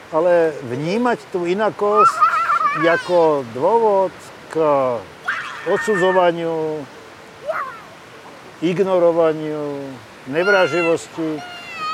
ale 0.10 0.58
vnímať 0.66 1.20
tú 1.30 1.46
inakosť 1.46 2.18
ako 2.80 3.46
dôvod 3.54 4.14
k 4.50 4.56
odsudzovaniu, 5.70 6.82
ignorovaniu, 8.62 9.94
nevraživosti. 10.30 11.38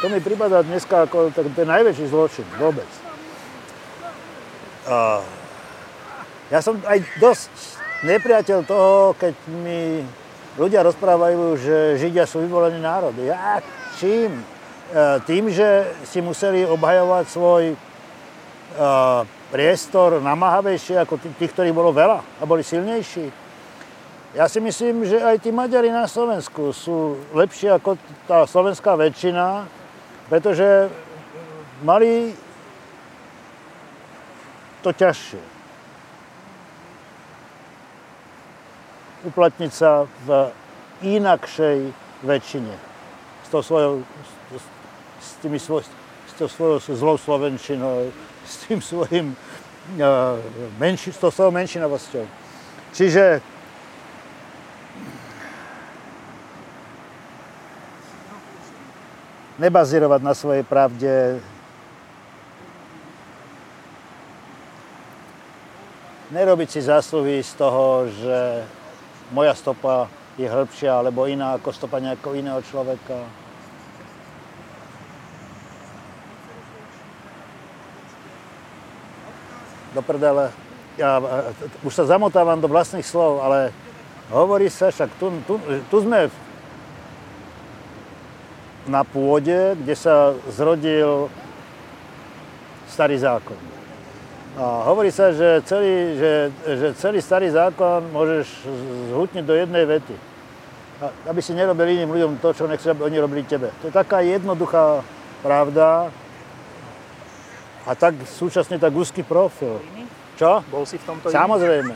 To 0.03 0.05
mi 0.07 0.19
prípada 0.23 0.63
dneska 0.63 1.07
ako 1.07 1.31
ten 1.35 1.67
najväčší 1.67 2.05
zločin 2.07 2.47
vôbec. 2.59 2.87
Ja 6.53 6.59
som 6.61 6.77
aj 6.85 7.01
dosť 7.17 7.51
nepriateľ 8.05 8.59
toho, 8.69 9.17
keď 9.17 9.33
mi 9.49 10.05
ľudia 10.55 10.85
rozprávajú, 10.85 11.57
že 11.57 11.97
Židia 11.97 12.29
sú 12.29 12.45
vyvolený 12.45 12.79
národ. 12.79 13.17
Ja 13.17 13.59
čím? 13.97 14.45
E, 14.85 15.19
tým, 15.25 15.49
že 15.49 15.89
si 16.05 16.21
museli 16.21 16.61
obhajovať 16.69 17.25
svoj 17.27 17.63
priestor 19.51 20.19
namáhavejšie 20.19 20.99
ako 20.99 21.19
tých, 21.39 21.51
ktorých 21.51 21.75
bolo 21.75 21.95
veľa 21.95 22.19
a 22.39 22.43
boli 22.43 22.61
silnejší. 22.61 23.31
Ja 24.35 24.51
si 24.51 24.59
myslím, 24.59 25.07
že 25.07 25.23
aj 25.23 25.39
tí 25.39 25.55
Maďari 25.55 25.87
na 25.87 26.11
Slovensku 26.11 26.75
sú 26.75 27.15
lepšie 27.31 27.71
ako 27.71 27.95
tá 28.27 28.43
slovenská 28.43 28.99
väčšina, 28.99 29.63
pretože 30.27 30.91
mali 31.79 32.35
to 34.83 34.91
ťažšie. 34.91 35.55
uplatniť 39.25 39.71
sa 39.73 40.05
v 40.25 40.53
inakšej 41.01 41.79
väčšine. 42.21 42.75
S, 43.45 43.47
tou 43.49 43.61
svojou, 43.65 44.05
s, 45.21 45.29
tými 45.41 45.57
svoj, 45.57 45.81
s 46.29 46.33
tou 46.37 46.47
svojou 46.49 46.77
zlou 46.81 47.17
slovenčinou, 47.17 48.13
s 48.51 48.55
tým 48.69 48.79
svojim 48.81 49.33
uh, 49.33 50.37
menši, 50.77 51.11
s 51.11 51.17
svojou 51.17 51.51
menšinovosťou. 51.51 52.25
Čiže 52.95 53.41
nebazírovať 59.59 60.21
na 60.23 60.33
svojej 60.35 60.63
pravde, 60.67 61.39
nerobiť 66.31 66.69
si 66.71 66.81
zásluhy 66.83 67.39
z 67.39 67.51
toho, 67.55 68.11
že 68.11 68.67
moja 69.31 69.55
stopa 69.55 70.11
je 70.35 70.47
hĺbšia 70.51 70.91
alebo 70.91 71.31
iná 71.31 71.55
ako 71.55 71.71
stopa 71.71 72.03
nejakého 72.03 72.35
iného 72.35 72.59
človeka. 72.67 73.44
Do 79.95 80.03
prdele. 80.03 80.51
Ja 80.99 81.23
už 81.83 81.95
sa 81.95 82.03
zamotávam 82.03 82.59
do 82.59 82.67
vlastných 82.67 83.07
slov, 83.07 83.39
ale 83.39 83.71
hovorí 84.27 84.67
sa 84.67 84.91
však, 84.91 85.07
tu, 85.15 85.31
tu, 85.47 85.55
tu 85.87 85.95
sme 86.03 86.27
na 88.87 89.07
pôde, 89.07 89.79
kde 89.79 89.95
sa 89.95 90.35
zrodil 90.51 91.31
starý 92.91 93.17
zákon. 93.19 93.57
A 94.55 94.87
hovorí 94.87 95.11
sa, 95.11 95.35
že 95.35 95.59
celý, 95.67 96.15
že, 96.15 96.31
že 96.63 96.87
celý 96.95 97.19
starý 97.19 97.51
zákon 97.51 98.07
môžeš 98.11 98.47
zhutniť 99.11 99.43
do 99.43 99.51
jednej 99.51 99.83
vety. 99.83 100.15
A, 101.03 101.11
aby 101.27 101.43
si 101.43 101.51
nerobil 101.51 101.91
iným 101.91 102.11
ľuďom 102.11 102.31
to, 102.39 102.55
čo 102.55 102.63
nechce, 102.67 102.87
aby 102.87 103.03
oni 103.03 103.19
robili 103.19 103.43
tebe. 103.43 103.67
To 103.83 103.91
je 103.91 103.93
taká 103.95 104.23
jednoduchá 104.23 105.03
pravda 105.43 106.07
a 107.85 107.91
tak 107.93 108.17
súčasne 108.25 108.81
tak 108.81 108.91
úzky 108.91 109.21
profil. 109.21 109.79
Čo? 110.35 110.65
Bol 110.67 110.83
si 110.89 110.99
v 110.99 111.05
tomto 111.05 111.31
Samozrejme. 111.31 111.93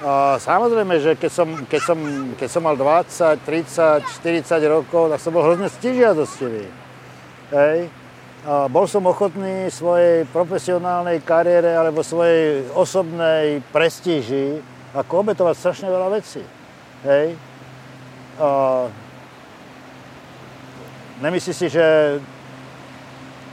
A, 0.00 0.40
samozrejme, 0.40 0.94
že 1.02 1.12
keď 1.18 1.30
som, 1.32 1.48
keď, 1.66 1.82
som, 1.82 1.98
keď 2.38 2.48
som 2.48 2.62
mal 2.62 2.78
20, 2.78 3.42
30, 3.42 4.06
40 4.22 4.74
rokov, 4.74 5.12
tak 5.12 5.20
som 5.20 5.34
bol 5.34 5.44
hrozne 5.44 5.68
stižiadostivý. 5.68 6.64
Hej 7.52 7.92
bol 8.46 8.86
som 8.86 9.02
ochotný 9.10 9.66
svojej 9.74 10.22
profesionálnej 10.30 11.18
kariére 11.26 11.74
alebo 11.74 12.06
svojej 12.06 12.62
osobnej 12.78 13.58
prestíži 13.74 14.62
ako 14.94 15.26
obetovať 15.26 15.54
strašne 15.58 15.88
veľa 15.90 16.08
vecí. 16.14 16.46
Hej. 17.02 17.34
A 18.38 18.48
nemyslí 21.18 21.52
si, 21.52 21.66
že 21.66 22.16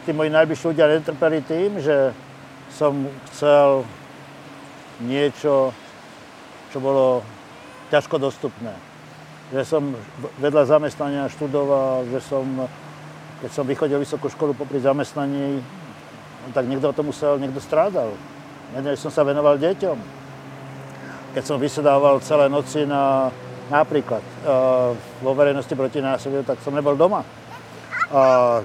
tí 0.04 0.12
moji 0.12 0.30
najbližší 0.30 0.66
ľudia 0.72 0.92
netrpeli 0.92 1.40
tým, 1.44 1.80
že 1.80 2.12
som 2.72 3.08
chcel 3.32 3.88
niečo, 5.04 5.74
čo 6.72 6.78
bolo 6.78 7.26
ťažko 7.90 8.20
dostupné. 8.20 8.74
Že 9.54 9.62
som 9.66 9.84
vedľa 10.42 10.66
zamestnania 10.66 11.32
študoval, 11.32 12.10
že 12.10 12.20
som 12.24 12.68
keď 13.44 13.52
som 13.52 13.68
vychodil 13.68 14.00
vysokú 14.00 14.32
školu 14.32 14.56
popri 14.56 14.80
zamestnaní, 14.80 15.60
tak 16.56 16.64
niekto 16.64 16.96
to 16.96 17.04
musel, 17.04 17.36
niekto 17.36 17.60
strádal. 17.60 18.16
Než 18.72 19.04
som 19.04 19.12
sa 19.12 19.28
venoval 19.28 19.60
deťom. 19.60 20.00
Keď 21.36 21.44
som 21.44 21.60
vysedával 21.60 22.24
celé 22.24 22.48
noci 22.48 22.88
na, 22.88 23.36
napríklad 23.68 24.24
uh, 24.48 24.96
vo 25.20 25.32
verejnosti 25.36 25.76
proti 25.76 26.00
násiliu, 26.00 26.40
tak 26.48 26.64
som 26.64 26.72
nebol 26.72 26.96
doma. 26.96 27.28
Uh, 28.08 28.64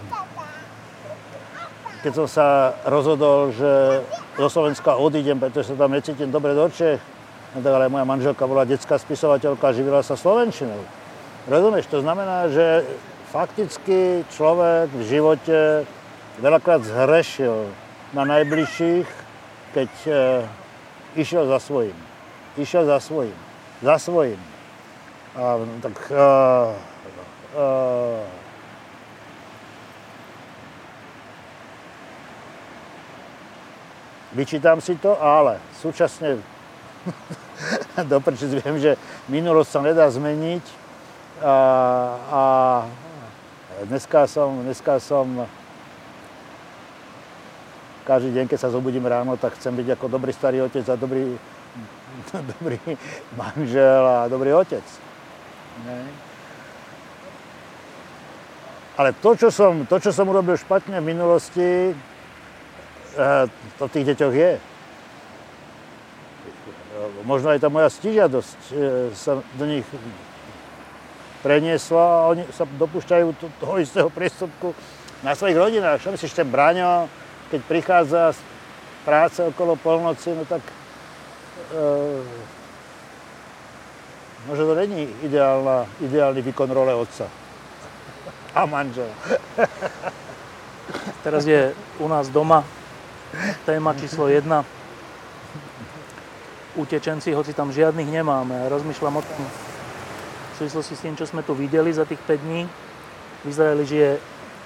keď 2.03 2.13
som 2.15 2.29
sa 2.31 2.79
rozhodol, 2.87 3.51
že 3.51 4.03
do 4.39 4.47
Slovenska 4.47 4.95
odídem, 4.95 5.39
pretože 5.39 5.75
sa 5.75 5.77
tam 5.79 5.91
necítim 5.91 6.31
dobre 6.31 6.55
do 6.55 6.71
Čech, 6.71 7.03
no 7.55 7.59
tak 7.59 7.75
ale 7.75 7.91
moja 7.91 8.07
manželka 8.07 8.47
bola 8.47 8.63
detská 8.63 8.99
spisovateľka 9.03 9.65
a 9.67 9.75
živila 9.75 10.01
sa 10.07 10.15
Slovenčinou. 10.15 10.79
Rozumieš? 11.51 11.91
To 11.91 12.05
znamená, 12.05 12.47
že 12.53 12.87
fakticky 13.35 14.23
človek 14.31 14.93
v 14.95 15.03
živote 15.05 15.59
veľakrát 16.39 16.87
zhrešil 16.87 17.67
na 18.15 18.23
najbližších, 18.25 19.09
keď 19.75 19.91
e, 20.07 20.13
išiel 21.19 21.51
za 21.51 21.59
svojím. 21.59 21.97
Išiel 22.57 22.87
za 22.87 23.01
svojím. 23.03 23.37
Za 23.83 23.97
svojím. 23.99 24.41
A, 25.35 25.61
tak 25.83 25.97
e, 26.09 26.15
e, 27.59 28.38
vyčítam 34.33 34.81
si 34.81 34.97
to, 34.97 35.17
ale 35.17 35.61
súčasne 35.79 36.41
doprčíc 38.13 38.53
viem, 38.59 38.77
že 38.81 38.99
minulosť 39.29 39.71
sa 39.71 39.81
nedá 39.81 40.07
zmeniť 40.11 40.65
a, 41.45 41.57
a 42.29 42.43
Dneska 43.79 44.27
som, 44.27 44.59
dneska 44.67 44.99
som 44.99 45.47
každý 48.03 48.35
deň, 48.35 48.51
keď 48.51 48.59
sa 48.59 48.75
zobudím 48.75 49.07
ráno, 49.07 49.39
tak 49.39 49.55
chcem 49.55 49.71
byť 49.71 49.95
ako 49.95 50.11
dobrý 50.11 50.33
starý 50.35 50.67
otec 50.67 50.83
a 50.83 50.99
dobrý, 50.99 51.39
dobrý 52.59 52.81
manžel 53.39 54.03
a 54.03 54.27
dobrý 54.27 54.51
otec. 54.59 54.83
Ne? 55.87 56.11
Ale 58.99 59.15
to 59.15 59.39
čo, 59.39 59.55
som, 59.55 59.87
to, 59.87 60.03
čo 60.03 60.11
som 60.11 60.27
urobil 60.27 60.59
špatne 60.59 60.99
v 60.99 61.07
minulosti, 61.15 61.95
to 63.79 63.83
v 63.87 63.95
tých 63.99 64.07
deťoch 64.15 64.35
je. 64.35 64.53
Možno 67.27 67.51
aj 67.51 67.63
tá 67.63 67.69
moja 67.71 67.91
stižiadosť 67.91 68.61
eh, 68.71 69.11
sa 69.15 69.43
do 69.59 69.65
nich 69.67 69.87
preniesla 71.43 72.03
a 72.03 72.29
oni 72.35 72.43
sa 72.51 72.67
dopúšťajú 72.67 73.27
toho 73.63 73.75
istého 73.79 74.11
priestupku 74.11 74.75
na 75.23 75.35
svojich 75.35 75.59
rodinách. 75.59 76.03
Čo 76.03 76.15
myslíš, 76.15 76.35
ten 76.35 76.51
Braňo, 76.51 77.07
keď 77.51 77.61
prichádza 77.67 78.23
z 78.35 78.41
práce 79.07 79.41
okolo 79.43 79.79
polnoci, 79.79 80.35
no 80.35 80.43
tak 80.45 80.63
e, 80.67 80.73
možno 84.51 84.65
to 84.67 84.75
není 84.75 85.07
ideálna, 85.23 85.87
ideálny 86.03 86.43
výkon 86.43 86.71
role 86.71 86.95
otca 86.95 87.31
a 88.55 88.67
manžela. 88.67 89.15
Teraz 91.25 91.47
je 91.47 91.75
u 92.03 92.07
nás 92.11 92.29
doma 92.29 92.67
téma 93.67 93.95
číslo 93.95 94.29
jedna. 94.29 94.65
Utečenci, 96.79 97.35
hoci 97.35 97.55
tam 97.55 97.75
žiadnych 97.75 98.07
nemáme. 98.07 98.69
Rozmýšľam 98.71 99.19
o 99.19 99.23
tom, 99.23 99.43
v 99.45 100.55
súvislosti 100.63 100.95
s 100.95 101.03
tým, 101.03 101.15
čo 101.19 101.27
sme 101.27 101.43
tu 101.43 101.55
videli 101.55 101.91
za 101.91 102.07
tých 102.07 102.23
5 102.23 102.39
dní. 102.39 102.63
V 103.43 103.47
Izraeli 103.51 103.87
žije 103.87 104.11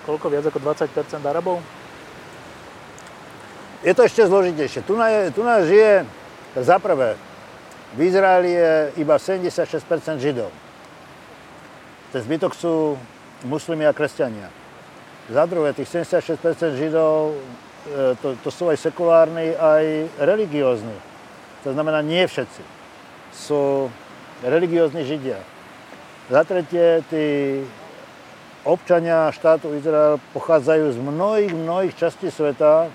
koľko? 0.06 0.26
Viac 0.30 0.44
ako 0.50 0.58
20% 0.60 1.22
Arabov? 1.22 1.62
Je 3.82 3.92
to 3.94 4.06
ešte 4.06 4.26
zložitejšie. 4.26 4.86
Tu, 4.86 4.94
je, 4.94 5.20
tu 5.34 5.42
nás 5.42 5.66
žije, 5.66 6.06
za 6.54 6.78
prvé, 6.78 7.18
v 7.98 8.00
Izraeli 8.06 8.54
je 8.54 8.72
iba 9.02 9.18
76% 9.18 10.22
Židov. 10.22 10.52
Ten 12.12 12.20
zbytok 12.22 12.52
sú 12.54 12.94
muslimi 13.48 13.88
a 13.88 13.92
kresťania. 13.96 14.52
Za 15.32 15.48
druhé, 15.48 15.74
tých 15.74 15.90
76 15.90 16.78
Židov, 16.78 17.34
to, 18.22 18.38
to 18.40 18.50
sú 18.50 18.70
aj 18.70 18.78
sekulárni, 18.78 19.54
aj 19.58 20.06
religiózni. 20.22 20.94
To 21.66 21.74
znamená, 21.74 22.02
nie 22.02 22.22
všetci 22.26 22.62
sú 23.32 23.88
religiózni 24.44 25.06
Židia. 25.06 25.40
Za 26.30 26.46
tretie, 26.46 27.02
tí 27.10 27.24
občania 28.62 29.32
štátu 29.34 29.74
Izrael 29.74 30.22
pochádzajú 30.36 30.94
z 30.94 30.98
mnohých, 31.02 31.52
mnohých 31.54 31.94
častí 31.98 32.30
sveta 32.30 32.86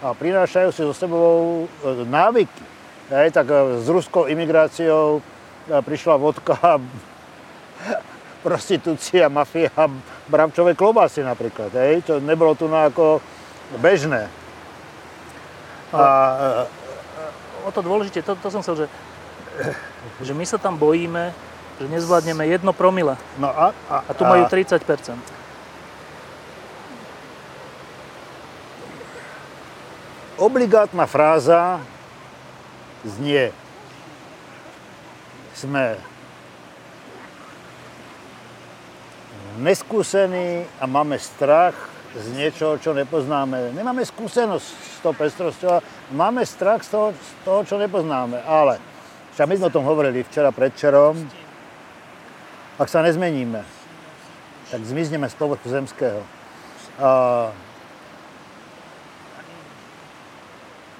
a 0.00 0.06
prinášajú 0.16 0.68
si 0.72 0.80
so 0.80 0.96
sebou 0.96 1.64
e, 1.64 2.08
návyky. 2.08 2.62
Hej, 3.12 3.36
tak 3.36 3.52
e, 3.52 3.84
s 3.84 3.86
ruskou 3.92 4.24
imigráciou 4.32 5.20
e, 5.20 5.22
prišla 5.68 6.16
vodka, 6.16 6.56
prostitúcia, 8.46 9.28
mafia, 9.28 9.68
bravčové 10.24 10.72
klobásy 10.72 11.20
napríklad. 11.20 11.68
Hej, 11.76 12.08
čo 12.08 12.14
nebolo 12.16 12.56
tu 12.56 12.64
na 12.64 12.88
ako 12.88 13.20
bežné. 13.78 14.26
A, 15.94 16.66
o 17.66 17.70
to 17.70 17.82
dôležité, 17.82 18.22
to, 18.22 18.34
to 18.38 18.48
som 18.50 18.62
chcel, 18.62 18.86
že, 18.86 18.86
že 20.22 20.32
my 20.34 20.46
sa 20.46 20.58
tam 20.58 20.78
bojíme, 20.78 21.34
že 21.82 21.86
nezvládneme 21.90 22.46
jedno 22.46 22.72
promile. 22.72 23.18
No 23.38 23.50
a, 23.50 23.74
a, 23.90 23.96
a 24.06 24.10
tu 24.14 24.22
majú 24.26 24.46
30% 24.46 24.80
Obligátna 30.40 31.04
fráza 31.04 31.84
znie 33.04 33.52
sme 35.52 36.00
neskúsení 39.60 40.64
a 40.80 40.88
máme 40.88 41.20
strach 41.20 41.76
z 42.10 42.26
niečoho, 42.34 42.74
čo 42.82 42.90
nepoznáme. 42.90 43.70
Nemáme 43.70 44.02
skúsenosť 44.02 44.66
s 44.66 44.98
tou 44.98 45.14
pestrosťou, 45.14 45.78
máme 46.10 46.42
strach 46.42 46.82
z 46.82 46.90
toho, 46.90 47.06
z 47.14 47.30
toho, 47.46 47.60
čo 47.62 47.76
nepoznáme. 47.78 48.42
Ale 48.42 48.82
však 49.38 49.46
my 49.46 49.54
sme 49.54 49.68
o 49.70 49.76
tom 49.78 49.86
hovorili 49.86 50.26
včera 50.26 50.50
predčerom, 50.50 51.14
ak 52.80 52.88
sa 52.90 53.06
nezmeníme, 53.06 53.62
tak 54.74 54.80
zmizneme 54.82 55.30
z 55.30 55.36
povrchu 55.38 55.70
zemského. 55.70 56.24
A 56.98 57.10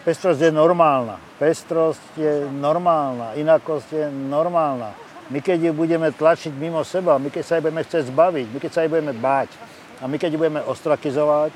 pestrosť 0.07 0.47
je 0.47 0.53
normálna. 0.55 1.19
Pestrosť 1.43 2.05
je 2.15 2.35
normálna. 2.53 3.35
Inakosť 3.35 3.89
je 3.91 4.07
normálna. 4.13 4.95
My 5.31 5.39
keď 5.43 5.71
ju 5.71 5.73
budeme 5.75 6.11
tlačiť 6.11 6.53
mimo 6.55 6.83
seba, 6.83 7.19
my 7.19 7.31
keď 7.31 7.43
sa 7.43 7.53
jej 7.59 7.63
budeme 7.63 7.83
chcieť 7.87 8.05
zbaviť, 8.11 8.47
my 8.51 8.59
keď 8.59 8.71
sa 8.71 8.81
jej 8.83 8.91
budeme 8.91 9.15
báť 9.15 9.70
a 10.01 10.09
my 10.09 10.17
keď 10.17 10.41
budeme 10.41 10.65
ostrakizovať, 10.65 11.53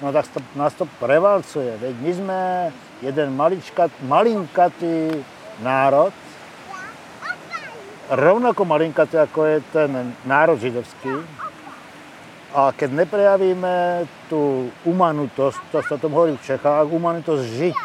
no 0.00 0.08
tak 0.08 0.24
to, 0.32 0.40
nás 0.56 0.72
to 0.72 0.88
prevalcuje. 0.96 1.76
Veď 1.76 1.94
my 2.00 2.10
sme 2.16 2.40
jeden 3.04 3.36
maličkat, 3.36 3.92
malinkatý 4.08 5.20
národ, 5.60 6.12
rovnako 8.08 8.64
malinkatý, 8.64 9.20
ako 9.20 9.40
je 9.44 9.56
ten 9.72 9.90
národ 10.24 10.56
židovský. 10.56 11.20
A 12.54 12.70
keď 12.70 13.04
neprejavíme 13.04 14.06
tú 14.30 14.70
umanutosť, 14.86 15.58
to 15.74 15.82
sa 15.82 15.98
tom 15.98 16.14
hovorí 16.14 16.38
v 16.38 16.46
Čechách, 16.46 16.86
umanutosť 16.86 17.44
žiť 17.44 17.80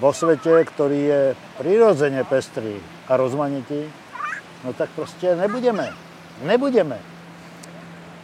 vo 0.00 0.10
svete, 0.10 0.64
ktorý 0.72 1.00
je 1.04 1.22
prirodzene 1.60 2.24
pestrý 2.24 2.80
a 3.06 3.14
rozmanitý, 3.20 3.86
no 4.64 4.72
tak 4.72 4.88
proste 4.96 5.36
nebudeme. 5.36 5.92
Nebudeme. 6.42 7.11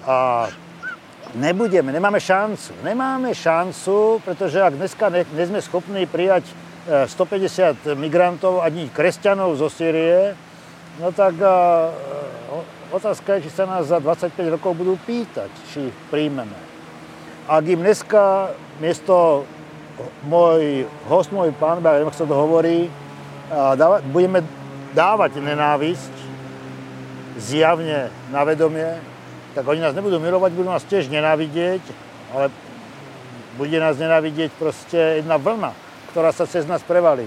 A 0.09 0.49
nebudeme, 1.37 1.93
nemáme 1.93 2.17
šancu. 2.17 2.73
Nemáme 2.81 3.37
šancu, 3.37 4.25
pretože 4.25 4.57
ak 4.65 4.81
dneska 4.81 5.13
ne, 5.13 5.29
ne 5.29 5.45
sme 5.45 5.61
schopní 5.61 6.09
prijať 6.09 6.49
150 6.89 7.85
e, 7.85 7.93
migrantov, 7.93 8.65
ani 8.65 8.89
kresťanov 8.89 9.61
zo 9.61 9.69
Sýrie, 9.69 10.33
No 10.99 11.15
tak 11.15 11.39
uh, 11.39 11.95
otázka 12.91 13.39
je, 13.39 13.47
či 13.47 13.55
sa 13.55 13.71
nás 13.71 13.87
za 13.87 14.03
25 14.03 14.35
rokov 14.59 14.75
budú 14.75 14.99
pýtať, 15.07 15.51
či 15.71 15.95
ich 15.95 15.97
príjmeme. 16.11 16.59
Ak 17.47 17.63
im 17.71 17.79
dneska 17.87 18.51
miesto 18.83 19.47
môj 20.27 20.91
host, 21.07 21.31
môj 21.31 21.55
pán, 21.55 21.79
ja 21.79 22.03
neviem, 22.03 22.11
to 22.11 22.27
hovorí, 22.35 22.91
dáva, 23.51 24.03
budeme 24.11 24.43
dávať 24.93 25.39
nenávisť 25.39 26.15
zjavne 27.39 28.11
na 28.35 28.43
vedomie, 28.43 28.99
tak 29.55 29.65
oni 29.65 29.81
nás 29.81 29.95
nebudú 29.97 30.21
milovať, 30.21 30.51
budú 30.53 30.69
nás 30.69 30.85
tiež 30.85 31.09
nenávidieť, 31.09 31.81
ale 32.35 32.53
bude 33.57 33.79
nás 33.81 33.99
nenávidieť 33.99 34.55
proste 34.55 35.23
jedna 35.25 35.41
vlna, 35.41 35.73
ktorá 36.13 36.31
sa 36.31 36.47
cez 36.47 36.69
nás 36.69 36.85
prevalí. 36.85 37.27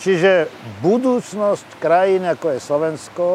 Čiže 0.00 0.48
budúcnosť 0.80 1.76
krajín, 1.76 2.24
ako 2.24 2.56
je 2.56 2.58
Slovensko, 2.64 3.26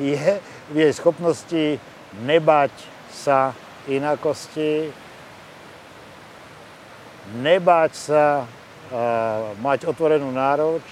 je 0.00 0.40
v 0.70 0.76
jej 0.76 0.92
schopnosti 0.94 1.76
nebať 2.22 2.72
sa 3.10 3.52
inakosti, 3.90 4.94
nebáť 7.42 7.92
sa 7.94 8.24
mať 9.62 9.86
otvorenú 9.86 10.34
nároč, 10.34 10.82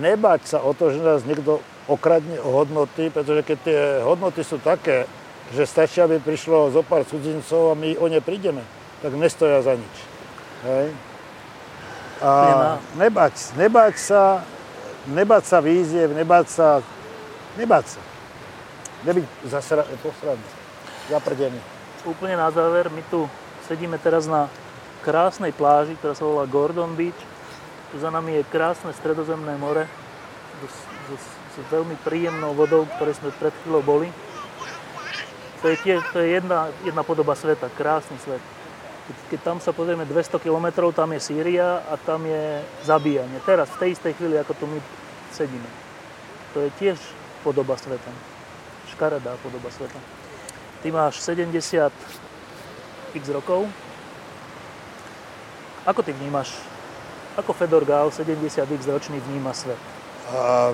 nebáť 0.00 0.56
sa 0.56 0.58
o 0.60 0.76
to, 0.76 0.92
že 0.92 1.00
nás 1.00 1.24
niekto 1.24 1.60
okradne 1.88 2.38
o 2.40 2.48
hodnoty, 2.62 3.10
pretože 3.10 3.42
keď 3.42 3.58
tie 3.64 3.80
hodnoty 4.04 4.40
sú 4.44 4.60
také, 4.60 5.08
že 5.52 5.68
stačí, 5.68 6.00
aby 6.00 6.22
prišlo 6.22 6.72
zo 6.72 6.80
pár 6.80 7.04
cudzincov 7.04 7.72
a 7.72 7.74
my 7.76 7.98
o 7.98 8.06
ne 8.08 8.20
prídeme, 8.22 8.64
tak 9.04 9.12
nestoja 9.18 9.60
za 9.60 9.76
nič. 9.76 9.96
Hej? 10.64 10.86
A 12.22 12.30
nebať, 12.94 13.58
nebať 13.58 13.94
sa, 13.98 14.46
nebať 15.10 15.42
sa 15.42 15.58
výziev, 15.58 16.14
nebať 16.14 16.46
sa, 16.46 16.68
nebať 17.58 17.98
sa. 17.98 18.00
Nebyť 19.02 19.26
zasra, 19.50 19.82
posradný, 19.98 20.48
zaprdený. 21.10 21.60
Úplne 22.06 22.38
na 22.38 22.54
záver, 22.54 22.86
my 22.86 23.02
tu 23.10 23.26
sedíme 23.66 23.98
teraz 23.98 24.30
na 24.30 24.46
krásnej 25.02 25.50
pláži, 25.50 25.98
ktorá 25.98 26.14
sa 26.14 26.24
volá 26.24 26.46
Gordon 26.46 26.94
Beach. 26.94 27.18
Tu 27.90 28.00
za 28.00 28.08
nami 28.08 28.40
je 28.40 28.48
krásne 28.48 28.94
stredozemné 28.94 29.58
more 29.58 29.84
s, 30.64 30.76
s, 31.10 31.24
s 31.52 31.56
veľmi 31.68 31.98
príjemnou 32.06 32.54
vodou, 32.54 32.86
ktoré 32.96 33.12
sme 33.12 33.34
pred 33.36 33.52
chvíľou 33.62 33.82
boli. 33.82 34.08
To 35.62 35.70
je, 35.70 35.76
tie, 35.82 35.94
to 36.10 36.18
je 36.18 36.38
jedna, 36.38 36.74
jedna 36.82 37.02
podoba 37.06 37.38
sveta, 37.38 37.70
krásny 37.70 38.18
svet. 38.22 38.42
Keď, 39.02 39.16
keď 39.34 39.40
tam 39.42 39.58
sa 39.58 39.74
pozrieme 39.74 40.06
200 40.06 40.38
km, 40.42 40.90
tam 40.94 41.10
je 41.14 41.20
Sýria 41.22 41.82
a 41.86 41.94
tam 41.98 42.22
je 42.26 42.62
zabíjanie. 42.86 43.38
Teraz, 43.42 43.70
v 43.74 43.80
tej 43.82 43.90
istej 43.98 44.12
chvíli, 44.18 44.38
ako 44.38 44.54
tu 44.58 44.64
my 44.66 44.78
sedíme. 45.34 45.70
To 46.54 46.66
je 46.66 46.70
tiež 46.78 46.98
podoba 47.46 47.78
sveta. 47.78 48.10
Škaredá 48.94 49.38
podoba 49.42 49.70
sveta. 49.70 49.98
Ty 50.82 50.88
máš 50.90 51.22
70 51.22 51.90
x 53.14 53.24
rokov. 53.30 53.70
Ako 55.82 55.98
ty 56.06 56.14
vnímaš, 56.14 56.54
ako 57.34 57.50
Fedor 57.58 57.82
Gál, 57.82 58.14
70 58.14 58.38
x 58.70 58.86
ročný, 58.86 59.18
vníma 59.18 59.50
svet? 59.50 59.82
A 60.30 60.70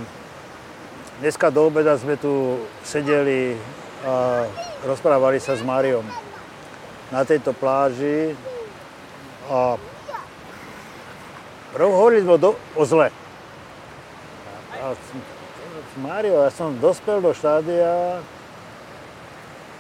dneska 1.25 1.49
do 1.49 1.65
obeda 1.65 1.97
sme 1.97 2.21
tu 2.21 2.61
sedeli 2.85 3.57
a 4.05 4.45
rozprávali 4.85 5.41
sa 5.41 5.57
s 5.57 5.65
Máriom 5.65 6.05
na 7.09 7.25
tejto 7.25 7.57
pláži 7.57 8.37
a 9.49 9.81
hovorili 11.73 12.29
sme 12.29 12.37
o 12.77 12.83
zle. 12.85 13.09
A 14.77 14.93
Mário, 16.05 16.37
ja 16.45 16.53
som 16.53 16.77
dospel 16.77 17.25
do 17.25 17.33
štádia, 17.33 18.21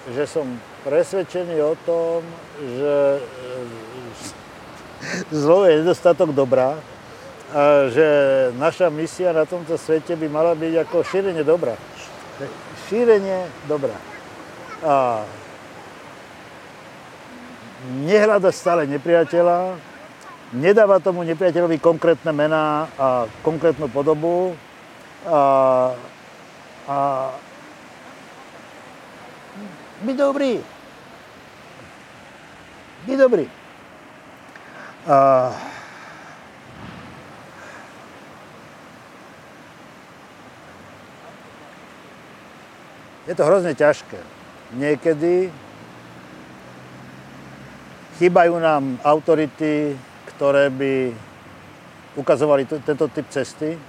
že 0.08 0.24
som 0.24 0.48
presvedčený 0.88 1.60
o 1.60 1.76
tom, 1.84 2.24
že 2.58 3.20
zlo 5.30 5.64
je 5.66 5.80
nedostatok 5.82 6.32
dobra 6.32 6.78
a 7.48 7.88
že 7.88 8.06
naša 8.60 8.92
misia 8.92 9.32
na 9.32 9.48
tomto 9.48 9.80
svete 9.80 10.12
by 10.16 10.28
mala 10.28 10.52
byť 10.52 10.84
ako 10.84 10.96
šírenie 11.00 11.44
dobra. 11.44 11.80
Šírenie 12.88 13.48
dobra 13.64 13.96
a 14.82 15.26
nehľada 18.06 18.50
stále 18.54 18.86
nepriateľa, 18.86 19.78
nedáva 20.54 21.02
tomu 21.02 21.22
nepriateľovi 21.26 21.78
konkrétne 21.82 22.30
mená 22.30 22.86
a 22.98 23.26
konkrétnu 23.42 23.90
podobu 23.90 24.54
a, 25.26 25.40
a 26.86 26.96
byť 30.02 30.16
dobrý. 30.16 30.54
Byť 33.06 33.18
dobrý. 33.18 33.57
A, 35.08 35.48
je 43.24 43.32
to 43.32 43.40
hrozne 43.48 43.72
ťažké 43.72 44.20
niekedy 44.76 45.48
chýbajú 48.20 48.60
nám 48.60 49.00
autority, 49.00 49.96
ktoré 50.36 50.68
by 50.68 51.16
ukazovali 52.18 52.68
t- 52.68 52.82
tento 52.84 53.08
typ 53.08 53.24
cesty. 53.32 53.80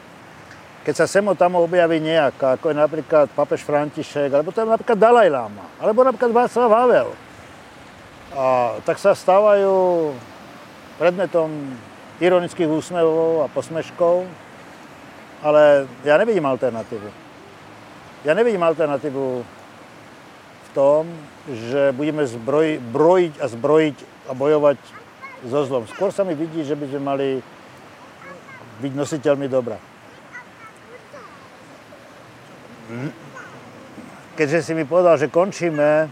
Keď 0.88 0.94
sa 0.96 1.06
sem 1.10 1.26
tam 1.36 1.60
objaví 1.60 2.00
nejaká, 2.00 2.56
ako 2.56 2.72
je 2.72 2.78
napríklad 2.80 3.28
papež 3.36 3.68
František, 3.68 4.32
alebo 4.32 4.56
to 4.56 4.64
je 4.64 4.72
napríklad 4.72 4.96
Dalaj 4.96 5.28
Lama, 5.28 5.68
alebo 5.84 6.00
napríklad 6.08 6.32
Václav 6.32 6.72
Havel, 6.72 7.10
a, 8.32 8.80
tak 8.88 8.96
sa 9.04 9.12
stávajú 9.12 10.16
predmetom 11.00 11.48
ironických 12.20 12.68
úsmevov 12.68 13.48
a 13.48 13.52
posmeškov, 13.56 14.28
ale 15.40 15.88
ja 16.04 16.20
nevidím 16.20 16.44
alternatívu. 16.44 17.08
Ja 18.28 18.36
nevidím 18.36 18.60
alternatívu 18.60 19.26
v 20.60 20.70
tom, 20.76 21.08
že 21.48 21.96
budeme 21.96 22.28
zbroj, 22.28 22.84
brojiť 22.92 23.34
a 23.40 23.46
zbrojiť 23.48 23.98
a 24.28 24.32
bojovať 24.36 24.78
so 25.48 25.64
zlom. 25.64 25.88
Skôr 25.88 26.12
sa 26.12 26.28
mi 26.28 26.36
vidí, 26.36 26.68
že 26.68 26.76
by 26.76 26.86
sme 26.92 27.00
mali 27.00 27.30
byť 28.84 28.92
nositeľmi 28.92 29.48
dobra. 29.48 29.80
Keďže 34.36 34.60
si 34.68 34.72
mi 34.76 34.84
povedal, 34.84 35.16
že 35.16 35.32
končíme, 35.32 36.12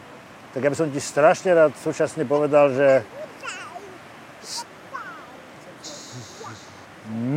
tak 0.55 0.63
ja 0.63 0.71
by 0.71 0.77
som 0.79 0.87
ti 0.87 1.03
strašne 1.03 1.51
rád 1.51 1.75
súčasne 1.75 2.23
povedal, 2.23 2.71
že 2.71 3.03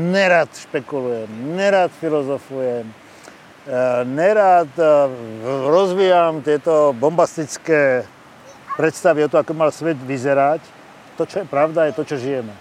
nerad 0.00 0.48
špekulujem, 0.56 1.28
nerad 1.56 1.92
filozofujem, 2.00 2.88
e, 2.88 4.04
nerad 4.04 4.72
e, 4.78 4.88
rozvíjam 5.68 6.40
tieto 6.40 6.96
bombastické 6.96 8.08
predstavy 8.80 9.24
o 9.24 9.28
to, 9.28 9.36
ako 9.36 9.52
mal 9.52 9.68
svet 9.68 10.00
vyzerať. 10.00 10.64
To, 11.20 11.28
čo 11.28 11.44
je 11.44 11.46
pravda, 11.46 11.84
je 11.84 11.96
to, 12.00 12.02
čo 12.08 12.16
žijeme. 12.16 12.56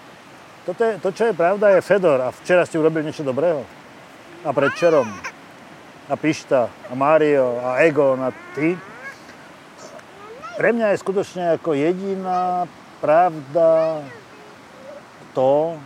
Toto 0.68 0.84
je, 0.84 1.00
to, 1.00 1.10
čo 1.16 1.32
je 1.32 1.34
pravda, 1.34 1.80
je 1.80 1.82
Fedor. 1.82 2.20
A 2.20 2.36
včera 2.36 2.68
ste 2.68 2.76
urobili 2.76 3.08
niečo 3.08 3.24
dobrého. 3.24 3.64
A 4.44 4.52
predčerom. 4.52 5.08
A 6.12 6.14
Pišta, 6.20 6.68
a 6.68 6.94
Mário, 6.98 7.64
a 7.64 7.80
Egon, 7.86 8.20
a 8.20 8.36
ty 8.52 8.76
pre 10.60 10.76
mňa 10.76 10.92
je 10.92 11.02
skutočne 11.08 11.44
ako 11.56 11.72
jediná 11.72 12.68
pravda 13.00 14.04
to, 15.32 15.80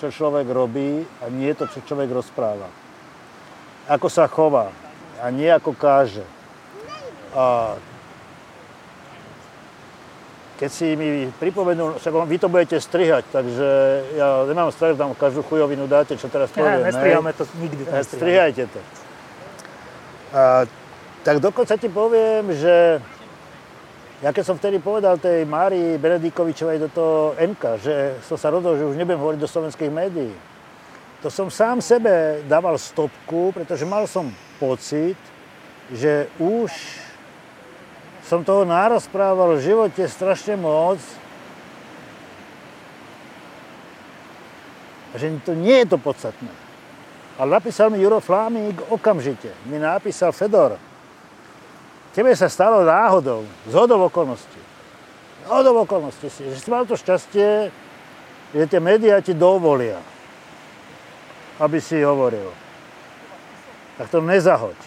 čo 0.00 0.10
človek 0.10 0.46
robí 0.50 1.02
a 1.22 1.30
nie 1.30 1.50
to, 1.54 1.66
čo 1.70 1.82
človek 1.84 2.10
rozpráva. 2.10 2.68
Ako 3.88 4.08
sa 4.08 4.28
chová 4.28 4.72
a 5.20 5.28
nie 5.30 5.48
ako 5.48 5.76
káže. 5.76 6.24
A 7.34 7.74
keď 10.54 10.70
si 10.70 10.94
mi 10.94 11.26
pripomenul, 11.34 11.98
však 11.98 12.14
vy 12.30 12.36
to 12.38 12.46
budete 12.46 12.78
strihať, 12.78 13.26
takže 13.34 13.68
ja 14.14 14.46
nemám 14.46 14.70
strach, 14.70 14.94
tam 14.94 15.10
každú 15.18 15.42
chujovinu 15.42 15.90
dáte, 15.90 16.14
čo 16.14 16.30
teraz 16.30 16.54
poviem. 16.54 16.78
Ne, 16.78 16.94
nestrihame 16.94 17.30
to 17.34 17.44
nikdy. 17.58 17.82
To 17.82 18.06
strihajte 18.06 18.64
to. 18.70 18.80
A, 20.30 20.64
tak 21.26 21.42
dokonca 21.42 21.74
ti 21.74 21.90
poviem, 21.90 22.54
že 22.54 23.02
ja 24.24 24.32
keď 24.32 24.44
som 24.48 24.56
vtedy 24.56 24.80
povedal 24.80 25.20
tej 25.20 25.44
Márii 25.44 26.00
Benedikovičovej 26.00 26.80
do 26.80 26.88
toho 26.88 27.36
MK, 27.36 27.62
že 27.76 27.94
som 28.24 28.40
sa 28.40 28.48
rodol, 28.48 28.80
že 28.80 28.88
už 28.88 28.96
nebudem 28.96 29.20
hovoriť 29.20 29.36
do 29.36 29.52
slovenských 29.52 29.92
médií, 29.92 30.32
to 31.20 31.28
som 31.28 31.52
sám 31.52 31.84
sebe 31.84 32.40
dával 32.48 32.80
stopku, 32.80 33.52
pretože 33.52 33.84
mal 33.84 34.08
som 34.08 34.32
pocit, 34.56 35.16
že 35.92 36.28
už 36.40 36.72
som 38.24 38.40
toho 38.40 38.64
nározprával 38.64 39.60
v 39.60 39.64
živote 39.64 40.04
strašne 40.08 40.56
moc, 40.56 40.96
že 45.12 45.28
to 45.44 45.52
nie 45.52 45.84
je 45.84 45.92
to 45.92 45.98
podstatné. 46.00 46.52
Ale 47.36 47.60
napísal 47.60 47.92
mi 47.92 48.00
Juro 48.00 48.24
Flámik 48.24 48.88
okamžite. 48.88 49.52
Mi 49.68 49.76
napísal 49.76 50.32
Fedor, 50.32 50.80
Tebe 52.14 52.30
sa 52.38 52.46
stalo 52.46 52.86
náhodou, 52.86 53.42
z 53.66 53.74
hodov 53.74 54.06
okolností. 54.06 54.62
Hodov 55.50 55.82
okolností 55.82 56.30
si, 56.30 56.46
že 56.46 56.62
si 56.62 56.70
mal 56.70 56.86
to 56.86 56.94
šťastie, 56.94 57.74
že 58.54 58.64
tie 58.70 58.78
médiá 58.78 59.18
ti 59.18 59.34
dovolia, 59.34 59.98
aby 61.58 61.82
si 61.82 61.98
hovoril. 61.98 62.54
Tak 63.98 64.14
to 64.14 64.22
nezahoď. 64.22 64.78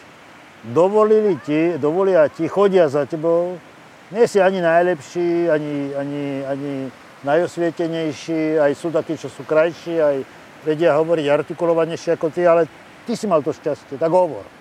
Dovolili 0.72 1.36
ti, 1.44 1.76
dovolia 1.76 2.32
ti, 2.32 2.48
chodia 2.48 2.88
za 2.88 3.04
tebou, 3.04 3.60
nie 4.08 4.24
si 4.24 4.40
ani 4.40 4.64
najlepší, 4.64 5.52
ani, 5.52 5.92
ani, 6.00 6.24
ani 6.48 6.74
najosvietenejší, 7.28 8.56
aj 8.56 8.72
sú 8.72 8.88
takí, 8.88 9.20
čo 9.20 9.28
sú 9.28 9.44
krajší, 9.44 10.00
aj 10.00 10.18
vedia 10.64 10.96
hovoriť 10.96 11.28
artikulovanejšie 11.28 12.16
ako 12.16 12.32
ty, 12.32 12.48
ale 12.48 12.72
ty 13.04 13.20
si 13.20 13.28
mal 13.28 13.44
to 13.44 13.52
šťastie, 13.52 14.00
tak 14.00 14.12
hovor. 14.16 14.57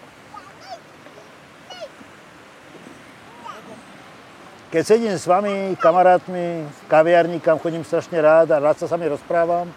Keď 4.66 4.82
sedím 4.82 5.14
s 5.14 5.30
vami, 5.30 5.78
kamarátmi, 5.78 6.66
kaviarni, 6.90 7.38
kam 7.38 7.62
chodím 7.62 7.86
strašne 7.86 8.18
rád 8.18 8.50
a 8.50 8.58
rád 8.58 8.82
sa 8.82 8.90
s 8.90 8.92
vami 8.92 9.06
rozprávam, 9.06 9.70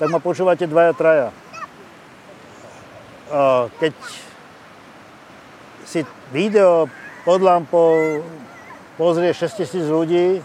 tak 0.00 0.08
ma 0.08 0.16
počúvate 0.16 0.64
dvaja, 0.64 0.96
traja. 0.96 1.28
Keď 3.78 3.94
si 5.84 6.08
video 6.32 6.88
pod 7.28 7.44
lampou 7.44 8.24
pozrie 8.96 9.36
6 9.36 9.60
tisíc 9.60 9.84
ľudí 9.84 10.40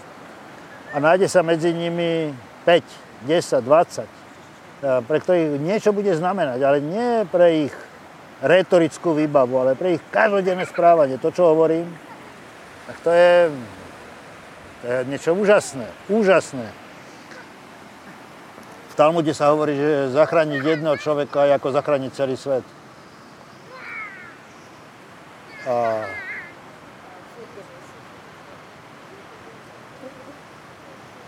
a 0.92 1.00
nájde 1.00 1.32
sa 1.32 1.40
medzi 1.40 1.72
nimi 1.72 2.36
5, 2.68 3.32
10, 3.32 3.64
20, 3.64 5.08
pre 5.08 5.18
ktorých 5.24 5.56
niečo 5.56 5.96
bude 5.96 6.12
znamenať, 6.20 6.60
ale 6.68 6.84
nie 6.84 7.24
pre 7.32 7.72
ich 7.72 7.76
retorickú 8.44 9.16
výbavu, 9.16 9.56
ale 9.56 9.80
pre 9.80 9.96
ich 9.96 10.04
každodenné 10.12 10.68
správanie, 10.68 11.16
to, 11.16 11.32
čo 11.32 11.56
hovorím, 11.56 11.88
tak 12.90 12.98
to 13.06 13.12
je, 13.14 13.34
to 14.82 14.86
je 14.90 14.98
niečo 15.06 15.32
úžasné. 15.38 15.86
Úžasné. 16.10 16.66
V 18.90 18.94
Talmude 18.98 19.30
sa 19.38 19.54
hovorí, 19.54 19.78
že 19.78 20.10
zachrániť 20.18 20.66
jedného 20.66 20.98
človeka 20.98 21.46
je 21.46 21.54
ako 21.54 21.70
zachrániť 21.70 22.12
celý 22.18 22.34
svet. 22.34 22.66
A 25.70 26.02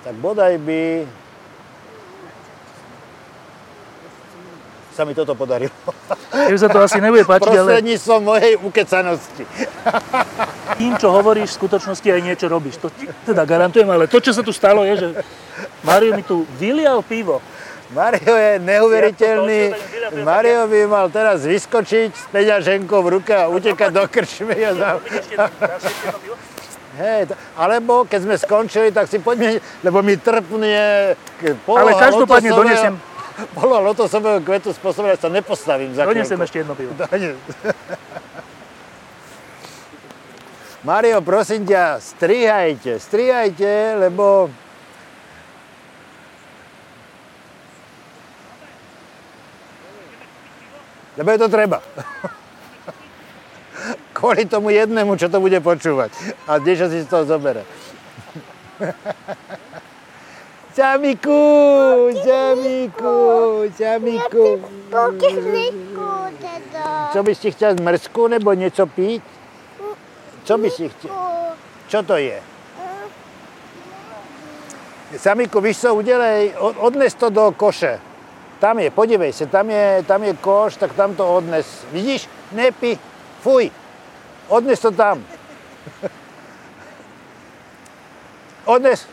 tak 0.02 0.18
bodaj 0.18 0.58
by 0.58 1.06
sa 5.02 5.10
mi 5.10 5.18
toto 5.18 5.34
podarilo. 5.34 5.74
Tebe 6.30 6.62
sa 6.62 6.70
to 6.70 6.78
asi 6.78 7.02
nebude 7.02 7.26
páčiť, 7.26 7.58
ale 7.58 7.82
Prostredníctvom 7.82 8.22
mojej 8.22 8.54
ukecanosti. 8.62 9.44
tým, 10.78 10.94
čo 11.02 11.10
hovoríš, 11.10 11.58
v 11.58 11.58
skutočnosti 11.66 12.06
aj 12.06 12.22
niečo 12.22 12.46
robíš. 12.46 12.78
To 12.86 12.94
teda 13.26 13.50
garantujem, 13.50 13.90
ale 13.90 14.06
to, 14.06 14.22
čo 14.22 14.30
sa 14.30 14.46
tu 14.46 14.54
stalo, 14.54 14.86
je, 14.86 14.94
že 15.02 15.08
Mario 15.82 16.14
mi 16.14 16.22
tu 16.22 16.46
vylial 16.62 17.02
pivo. 17.02 17.42
Mario 17.98 18.38
je 18.38 18.62
neuveriteľný. 18.62 19.62
Mario 20.22 20.70
by 20.70 20.80
mal 20.86 21.10
teraz 21.10 21.42
vyskočiť 21.50 22.10
s 22.14 22.26
peňaženkou 22.30 23.02
v 23.02 23.10
ruke 23.18 23.34
a 23.34 23.50
utekať 23.50 23.90
do 23.90 24.06
krčmy. 24.06 24.54
A 24.54 24.72
za... 24.78 24.90
Hej, 27.02 27.34
alebo 27.58 28.06
keď 28.06 28.20
sme 28.22 28.36
skončili, 28.38 28.94
tak 28.94 29.10
si 29.10 29.18
poďme, 29.18 29.58
lebo 29.82 30.06
mi 30.06 30.14
trpne 30.14 31.18
poloha 31.66 31.90
Ale 31.90 31.92
každopádne 31.98 32.52
donesem. 32.54 32.94
Poloha 33.56 33.82
lotosového 33.82 34.44
kvetu 34.44 34.76
spôsobila, 34.76 35.16
že 35.16 35.24
sa 35.26 35.32
nepostavím 35.32 35.96
za 35.96 36.04
Donesem 36.04 36.36
chvíľku. 36.36 36.46
ešte 36.46 36.58
jedno 36.62 36.74
pivo. 36.76 36.92
Dones. 36.94 37.38
Mario, 40.82 41.22
prosím 41.22 41.64
ťa, 41.70 42.02
strihajte, 42.02 42.98
strihajte, 42.98 44.02
lebo 44.02 44.50
Lebo 51.20 51.28
je 51.28 51.40
to 51.44 51.50
treba. 51.52 51.84
Kvôli 54.18 54.48
tomu 54.48 54.72
jednému, 54.72 55.20
čo 55.20 55.28
to 55.28 55.44
bude 55.44 55.60
počúvať. 55.60 56.10
A 56.48 56.58
niečo 56.58 56.88
si 56.88 57.04
z 57.04 57.10
toho 57.12 57.28
zobere. 57.28 57.68
Čamiku, 60.76 61.44
čamiku. 63.76 64.46
Pokysliku 64.88 66.12
teda. 66.40 67.12
Čo 67.12 67.20
by 67.28 67.32
si 67.36 67.52
chcel 67.52 67.76
mrzku 67.76 68.32
nebo 68.32 68.56
niečo 68.56 68.88
piť? 68.88 69.20
Čo 70.48 70.56
by 70.56 70.68
si 70.72 70.88
chcel? 70.88 71.12
Čo 71.92 72.00
to 72.08 72.16
je? 72.16 72.40
Samiku, 75.12 75.60
víš 75.60 75.84
co, 75.84 75.96
udelej, 75.96 76.56
od- 76.56 76.80
odnes 76.80 77.12
to 77.20 77.28
do 77.28 77.52
koše. 77.52 78.00
Tam 78.64 78.80
je, 78.80 78.88
podívej 78.88 79.36
sa, 79.36 79.52
tam 79.52 79.68
je, 79.68 80.08
tam 80.08 80.24
je 80.24 80.32
koš, 80.40 80.80
tak 80.80 80.96
tam 80.96 81.12
to 81.20 81.28
odnes. 81.28 81.68
Vidíš? 81.92 82.32
Nepi, 82.56 82.96
fuj. 83.44 83.68
Odnes 84.48 84.80
to 84.80 84.96
tam. 84.96 85.20
Odnes. 88.72 89.04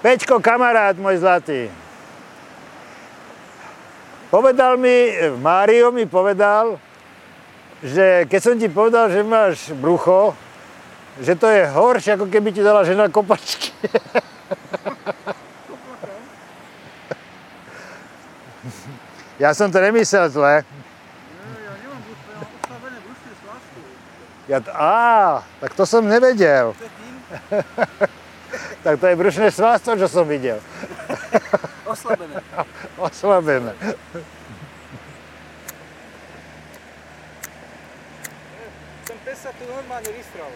Peťko, 0.00 0.40
kamarát 0.40 0.96
môj 0.96 1.20
zlatý. 1.20 1.68
Povedal 4.32 4.80
mi, 4.80 5.12
Mário 5.44 5.92
mi 5.92 6.08
povedal, 6.08 6.80
že 7.84 8.24
keď 8.24 8.40
som 8.40 8.56
ti 8.56 8.72
povedal, 8.72 9.12
že 9.12 9.20
máš 9.20 9.76
brucho, 9.76 10.32
že 11.20 11.36
to 11.36 11.52
je 11.52 11.68
horšie, 11.68 12.16
ako 12.16 12.32
keby 12.32 12.48
ti 12.48 12.64
dala 12.64 12.80
žena 12.80 13.12
kopačky. 13.12 13.76
ja 19.44 19.52
som 19.52 19.68
to 19.68 19.84
nemyslel 19.84 20.32
zle. 20.32 20.64
Ja 24.48 24.64
á, 24.72 25.44
tak 25.60 25.76
to 25.76 25.84
som 25.84 26.08
nevedel. 26.08 26.72
To 28.50 28.56
je 28.56 28.62
tým 28.66 28.82
Tak 28.82 28.94
to 29.00 29.06
je 29.06 29.16
brušné 29.16 29.46
svalstvo, 29.54 29.94
čo 29.94 30.08
som 30.10 30.26
videl. 30.26 30.58
oslabené. 31.86 32.36
Oslabené. 32.98 33.72
Ten 39.06 39.18
pes 39.24 39.38
sa 39.38 39.50
tu 39.54 39.64
normálne 39.66 40.10
vystral. 40.14 40.50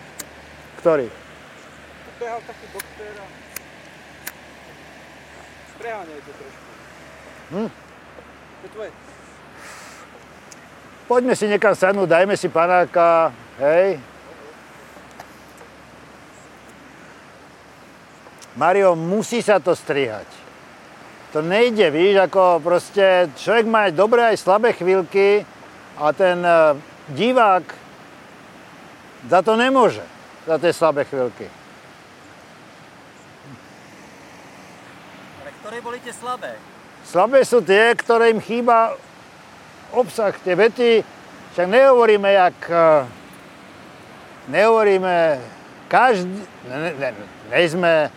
Ktorý? 0.82 1.06
Tu 1.08 2.10
behal 2.18 2.40
taký 2.46 2.66
boxer 2.74 3.14
a... 3.18 3.26
Preháňaj 5.74 6.20
to 6.22 6.32
trošku. 6.38 6.70
Hm. 7.50 7.70
To 7.70 8.64
je 8.64 8.70
tvoje. 8.70 8.90
Poďme 11.04 11.34
si 11.36 11.44
niekam 11.44 11.74
sadnúť, 11.76 12.08
dajme 12.08 12.34
si 12.40 12.48
panáka, 12.48 13.28
hej. 13.60 14.00
Mario, 18.54 18.94
musí 18.94 19.42
sa 19.42 19.58
to 19.58 19.74
strihať. 19.74 20.26
To 21.34 21.42
nejde, 21.42 21.90
víš, 21.90 22.22
ako 22.22 22.62
proste 22.62 23.26
človek 23.34 23.66
má 23.66 23.90
aj 23.90 23.98
dobré, 23.98 24.22
aj 24.30 24.38
slabé 24.38 24.70
chvíľky 24.70 25.42
a 25.98 26.14
ten 26.14 26.38
e, 26.38 26.78
divák 27.10 27.66
za 29.26 29.42
to 29.42 29.58
nemôže, 29.58 30.06
za 30.46 30.62
tie 30.62 30.70
slabé 30.70 31.02
chvíľky. 31.02 31.50
Ale 35.42 35.50
ktoré 35.58 35.76
boli 35.82 35.98
tie 35.98 36.14
slabé? 36.14 36.54
Slabé 37.02 37.42
sú 37.42 37.58
tie, 37.58 37.90
ktoré 37.98 38.30
im 38.30 38.38
chýba 38.38 38.94
obsah, 39.90 40.30
tie 40.38 40.54
vety, 40.54 41.02
však 41.58 41.66
nehovoríme 41.66 42.30
jak, 42.30 42.58
e, 42.70 42.86
nehovoríme 44.54 45.42
každý, 45.90 46.46
ne, 46.70 46.76
ne, 46.78 46.90
ne, 46.94 47.08
nejsme, 47.50 48.14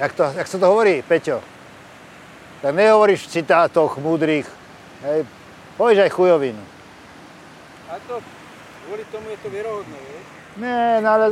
jak, 0.00 0.12
to, 0.16 0.24
jak 0.32 0.48
sa 0.48 0.56
to 0.56 0.66
hovorí, 0.66 1.04
Peťo, 1.04 1.44
tak 2.64 2.72
nehovoríš 2.72 3.28
v 3.28 3.32
citátoch 3.40 4.00
múdrych, 4.00 4.48
hej, 5.04 5.28
povieš 5.76 6.08
aj 6.08 6.10
chujovinu. 6.16 6.62
A 7.92 8.00
to, 8.08 8.24
kvôli 8.88 9.04
tomu 9.12 9.28
je 9.28 9.38
to 9.44 9.48
vierohodné, 9.52 9.98
vieš? 10.00 10.24
Nie, 10.56 11.04
no 11.04 11.08
ale 11.12 11.24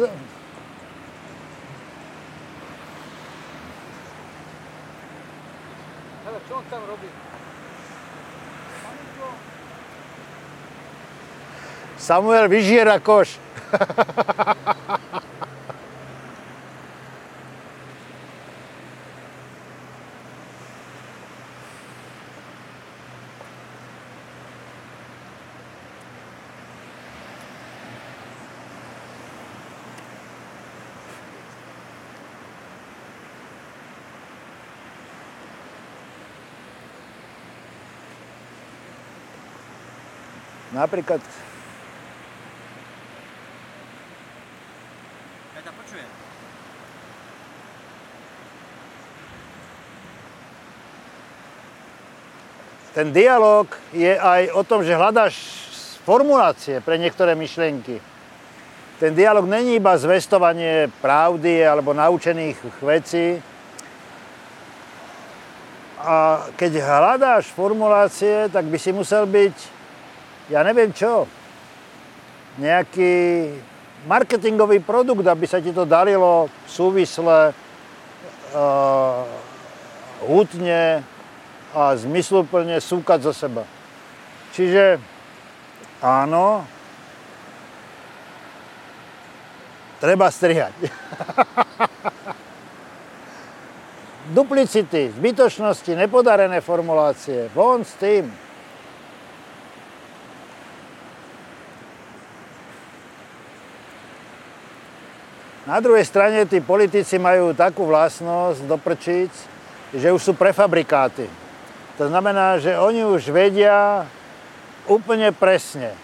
Hele, 6.28 6.38
čo 6.44 6.60
on 6.60 6.64
tam 6.68 6.84
robí? 6.84 7.08
Samuel 11.98 12.46
vyžiera 12.52 13.00
koš. 13.00 13.40
Napríklad 40.72 41.24
Ja 45.56 45.60
ťa 45.64 45.72
počujem. 45.72 46.10
ten 52.98 53.14
dialog 53.14 53.70
je 53.94 54.10
aj 54.10 54.50
o 54.58 54.66
tom, 54.66 54.82
že 54.82 54.98
hľadáš 54.98 55.38
formulácie 56.02 56.82
pre 56.82 56.98
niektoré 56.98 57.38
myšlienky. 57.38 58.02
Ten 58.98 59.14
dialog 59.14 59.46
není 59.46 59.78
iba 59.78 59.94
zvestovanie 59.94 60.90
pravdy 60.98 61.62
alebo 61.62 61.94
naučených 61.94 62.58
vecí. 62.82 63.38
A 66.02 66.42
keď 66.58 66.82
hľadáš 66.82 67.54
formulácie, 67.54 68.50
tak 68.50 68.66
by 68.66 68.74
si 68.82 68.90
musel 68.90 69.30
byť, 69.30 69.77
ja 70.48 70.60
neviem 70.64 70.92
čo, 70.92 71.28
nejaký 72.58 73.12
marketingový 74.08 74.82
produkt, 74.82 75.24
aby 75.24 75.46
sa 75.46 75.62
ti 75.62 75.70
to 75.70 75.84
darilo 75.84 76.48
súvisle, 76.66 77.52
uh, 78.52 79.22
hutne, 80.24 81.04
a 81.76 81.92
zmysluplne 81.96 82.80
súkať 82.80 83.28
zo 83.28 83.32
seba. 83.36 83.64
Čiže 84.56 84.96
áno, 86.00 86.64
treba 90.00 90.32
strihať. 90.32 90.72
Duplicity, 94.36 95.12
zbytočnosti, 95.16 95.92
nepodarené 95.96 96.60
formulácie, 96.60 97.48
von 97.52 97.84
s 97.84 97.96
tým. 97.96 98.28
Na 105.68 105.84
druhej 105.84 106.08
strane 106.08 106.48
tí 106.48 106.64
politici 106.64 107.20
majú 107.20 107.52
takú 107.52 107.84
vlastnosť 107.84 108.64
do 108.64 108.80
prčíc, 108.80 109.28
že 109.92 110.08
už 110.08 110.16
sú 110.16 110.32
prefabrikáty. 110.32 111.28
To 112.00 112.08
znamená, 112.08 112.56
že 112.56 112.72
oni 112.72 113.04
už 113.04 113.28
vedia 113.28 114.08
úplne 114.88 115.28
presne, 115.28 115.92
e, 115.92 115.96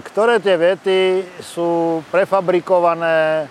ktoré 0.00 0.40
tie 0.40 0.56
vety 0.56 1.28
sú 1.44 2.00
prefabrikované 2.08 3.44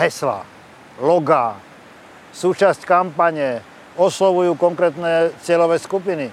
heslá, 0.00 0.48
logá, 0.96 1.60
súčasť 2.32 2.88
kampane, 2.88 3.60
oslovujú 4.00 4.56
konkrétne 4.56 5.36
cieľové 5.44 5.76
skupiny. 5.76 6.32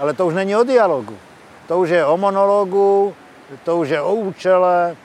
Ale 0.00 0.16
to 0.16 0.24
už 0.24 0.32
není 0.32 0.56
o 0.56 0.64
dialogu. 0.64 1.20
To 1.68 1.84
už 1.84 2.00
je 2.00 2.00
o 2.00 2.16
monológu, 2.16 3.12
to 3.60 3.76
už 3.76 3.92
je 3.92 4.00
o 4.00 4.12
účele, 4.24 4.96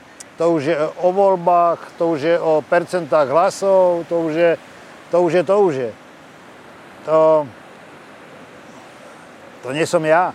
to 0.42 0.58
už 0.58 0.64
je 0.74 0.78
o 1.06 1.14
voľbách, 1.14 1.94
to 2.02 2.18
už 2.18 2.20
je 2.26 2.34
o 2.34 2.66
percentách 2.66 3.30
hlasov, 3.30 4.02
to 4.10 4.26
už 4.26 4.34
je, 4.34 4.52
to 5.14 5.22
už 5.22 5.32
je, 5.38 5.42
to 5.46 5.56
už 5.62 5.74
je. 5.86 5.90
To, 7.06 7.46
to 9.62 9.68
nie 9.70 9.86
som 9.86 10.02
ja. 10.02 10.34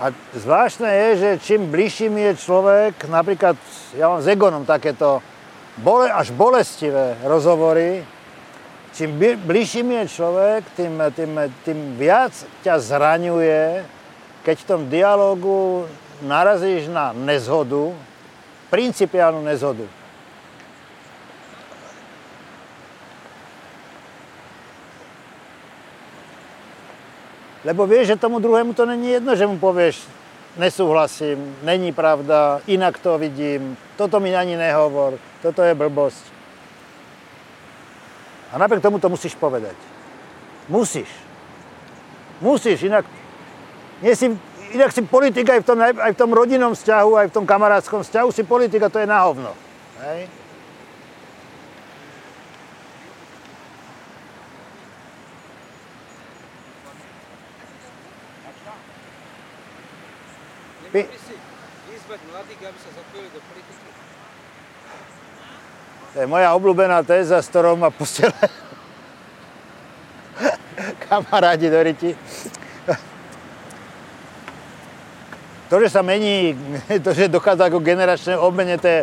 A 0.00 0.08
zvláštne 0.32 0.88
je, 0.88 1.08
že 1.20 1.30
čím 1.44 1.68
bližší 1.68 2.08
mi 2.08 2.24
je 2.32 2.40
človek, 2.40 2.96
napríklad 3.12 3.60
ja 3.92 4.08
mám 4.08 4.24
s 4.24 4.26
Egonom 4.32 4.64
takéto 4.64 5.20
bole, 5.76 6.08
až 6.08 6.32
bolestivé 6.32 7.20
rozhovory, 7.28 8.08
čím 8.92 9.18
bližší 9.44 9.82
je 9.82 10.08
človek, 10.08 10.64
tým, 10.76 11.00
tým, 11.16 11.32
tým 11.64 11.78
viac 11.96 12.32
ťa 12.62 12.78
zraňuje, 12.78 13.84
keď 14.44 14.56
v 14.58 14.68
tom 14.68 14.80
dialogu 14.92 15.88
narazíš 16.22 16.92
na 16.92 17.12
nezhodu, 17.12 17.92
principiálnu 18.70 19.42
nezhodu. 19.42 19.84
Lebo 27.62 27.86
vieš, 27.86 28.14
že 28.14 28.18
tomu 28.18 28.42
druhému 28.42 28.74
to 28.74 28.82
není 28.86 29.14
jedno, 29.14 29.38
že 29.38 29.46
mu 29.46 29.54
povieš, 29.54 30.02
nesúhlasím, 30.58 31.56
není 31.62 31.94
pravda, 31.94 32.60
inak 32.66 32.98
to 32.98 33.18
vidím, 33.18 33.78
toto 33.96 34.20
mi 34.20 34.34
ani 34.34 34.58
nehovor, 34.58 35.14
toto 35.42 35.62
je 35.62 35.74
blbosť. 35.74 36.41
A 38.52 38.60
napriek 38.60 38.84
tomu 38.84 39.00
to 39.00 39.08
musíš 39.08 39.32
povedať. 39.34 39.74
Musíš. 40.68 41.08
Musíš, 42.44 42.84
inak 42.84 43.08
nie 44.02 44.12
si, 44.18 44.28
inak 44.74 44.90
si 44.92 45.00
politika 45.06 45.54
aj 45.56 45.62
v, 45.62 45.66
tom, 45.66 45.78
aj 45.80 46.12
v 46.12 46.20
tom 46.20 46.30
rodinnom 46.34 46.74
vzťahu, 46.74 47.10
aj 47.16 47.26
v 47.30 47.34
tom 47.38 47.46
kamarátskom 47.46 48.02
vzťahu 48.02 48.28
si 48.34 48.42
politika 48.42 48.90
to 48.90 48.98
je 48.98 49.06
na 49.06 49.22
hovno. 49.24 49.54
Hej? 50.02 50.26
Nemohli 60.92 61.20
si 61.24 61.34
vyzvať 61.88 62.20
mladých, 62.28 62.60
aby 62.68 62.78
sa 62.84 62.90
zapojili 62.92 63.28
do 63.32 63.40
politiky? 63.40 63.86
To 66.12 66.16
je 66.20 66.28
moja 66.28 66.52
obľúbená 66.52 67.00
téza, 67.08 67.40
s 67.40 67.48
ktorou 67.48 67.72
ma 67.72 67.88
posielajú 67.88 68.52
kamarádi 71.08 71.72
do 71.72 71.80
riti. 71.80 72.12
To, 75.72 75.80
že 75.80 75.88
sa 75.88 76.04
mení, 76.04 76.52
to, 77.00 77.16
že 77.16 77.32
dochádza 77.32 77.72
ako 77.72 77.80
generačné 77.80 78.36
obmene, 78.36 78.76
to 78.76 78.88
je 78.92 79.00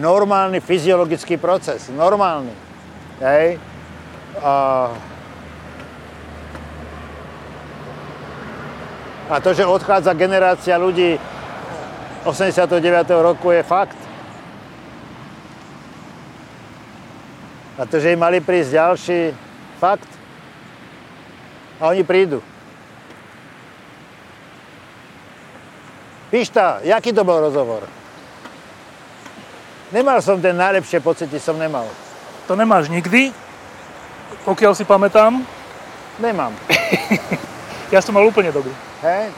normálny 0.00 0.64
fyziologický 0.64 1.36
proces. 1.36 1.92
Normálny. 1.92 2.56
Hej? 3.20 3.60
A, 4.40 4.52
a 9.28 9.34
to, 9.44 9.52
že 9.52 9.68
odchádza 9.68 10.16
generácia 10.16 10.80
ľudí 10.80 11.20
89. 12.24 12.80
roku 13.20 13.52
je 13.52 13.60
fakt. 13.60 14.05
A 17.76 17.84
to, 17.84 18.00
že 18.00 18.16
im 18.16 18.20
mali 18.20 18.40
prísť 18.40 18.72
ďalší, 18.72 19.20
fakt. 19.76 20.08
A 21.76 21.92
oni 21.92 22.00
prídu. 22.00 22.40
Pišta, 26.32 26.80
jaký 26.82 27.12
to 27.12 27.22
bol 27.22 27.36
rozhovor? 27.36 27.84
Nemal 29.92 30.18
som 30.24 30.40
ten 30.42 30.56
najlepšie 30.56 30.98
pocity, 31.04 31.36
som 31.38 31.60
nemal. 31.60 31.86
To 32.50 32.56
nemáš 32.58 32.88
nikdy, 32.90 33.30
pokiaľ 34.48 34.72
si 34.74 34.82
pamätám. 34.88 35.44
Nemám. 36.18 36.52
Ja 37.86 38.02
som 38.02 38.18
mal 38.18 38.26
úplne 38.26 38.50
dobrý. 38.50 38.74
Hej? 38.98 39.30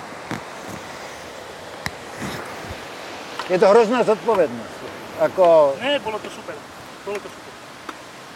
Je 3.53 3.61
to 3.61 3.69
hrozná 3.69 4.01
zodpovednosť. 4.01 4.81
Ako, 5.29 5.77
Nie, 5.85 6.01
bolo 6.01 6.17
to 6.17 6.33
super. 6.33 6.57
Bolo 7.05 7.21
to 7.21 7.29
super. 7.29 7.48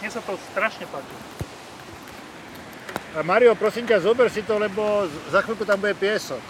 Mne 0.03 0.11
sa 0.11 0.19
to 0.19 0.35
strašne 0.51 0.83
páči. 0.91 1.15
Mario, 3.23 3.55
prosím 3.55 3.87
ťa, 3.87 4.03
zober 4.03 4.27
si 4.27 4.43
to, 4.43 4.59
lebo 4.59 5.07
za 5.31 5.39
chvíľku 5.39 5.63
tam 5.63 5.79
bude 5.79 5.95
piesok. 5.95 6.43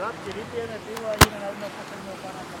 Chlapci, 0.00 0.30
vypijeme 0.32 0.76
pivo 0.88 1.04
a 1.04 1.12
ideme 1.20 1.36
na 1.36 1.52
jedno 1.52 1.68
posledného 1.68 2.16
pána 2.24 2.42
Kam 2.48 2.60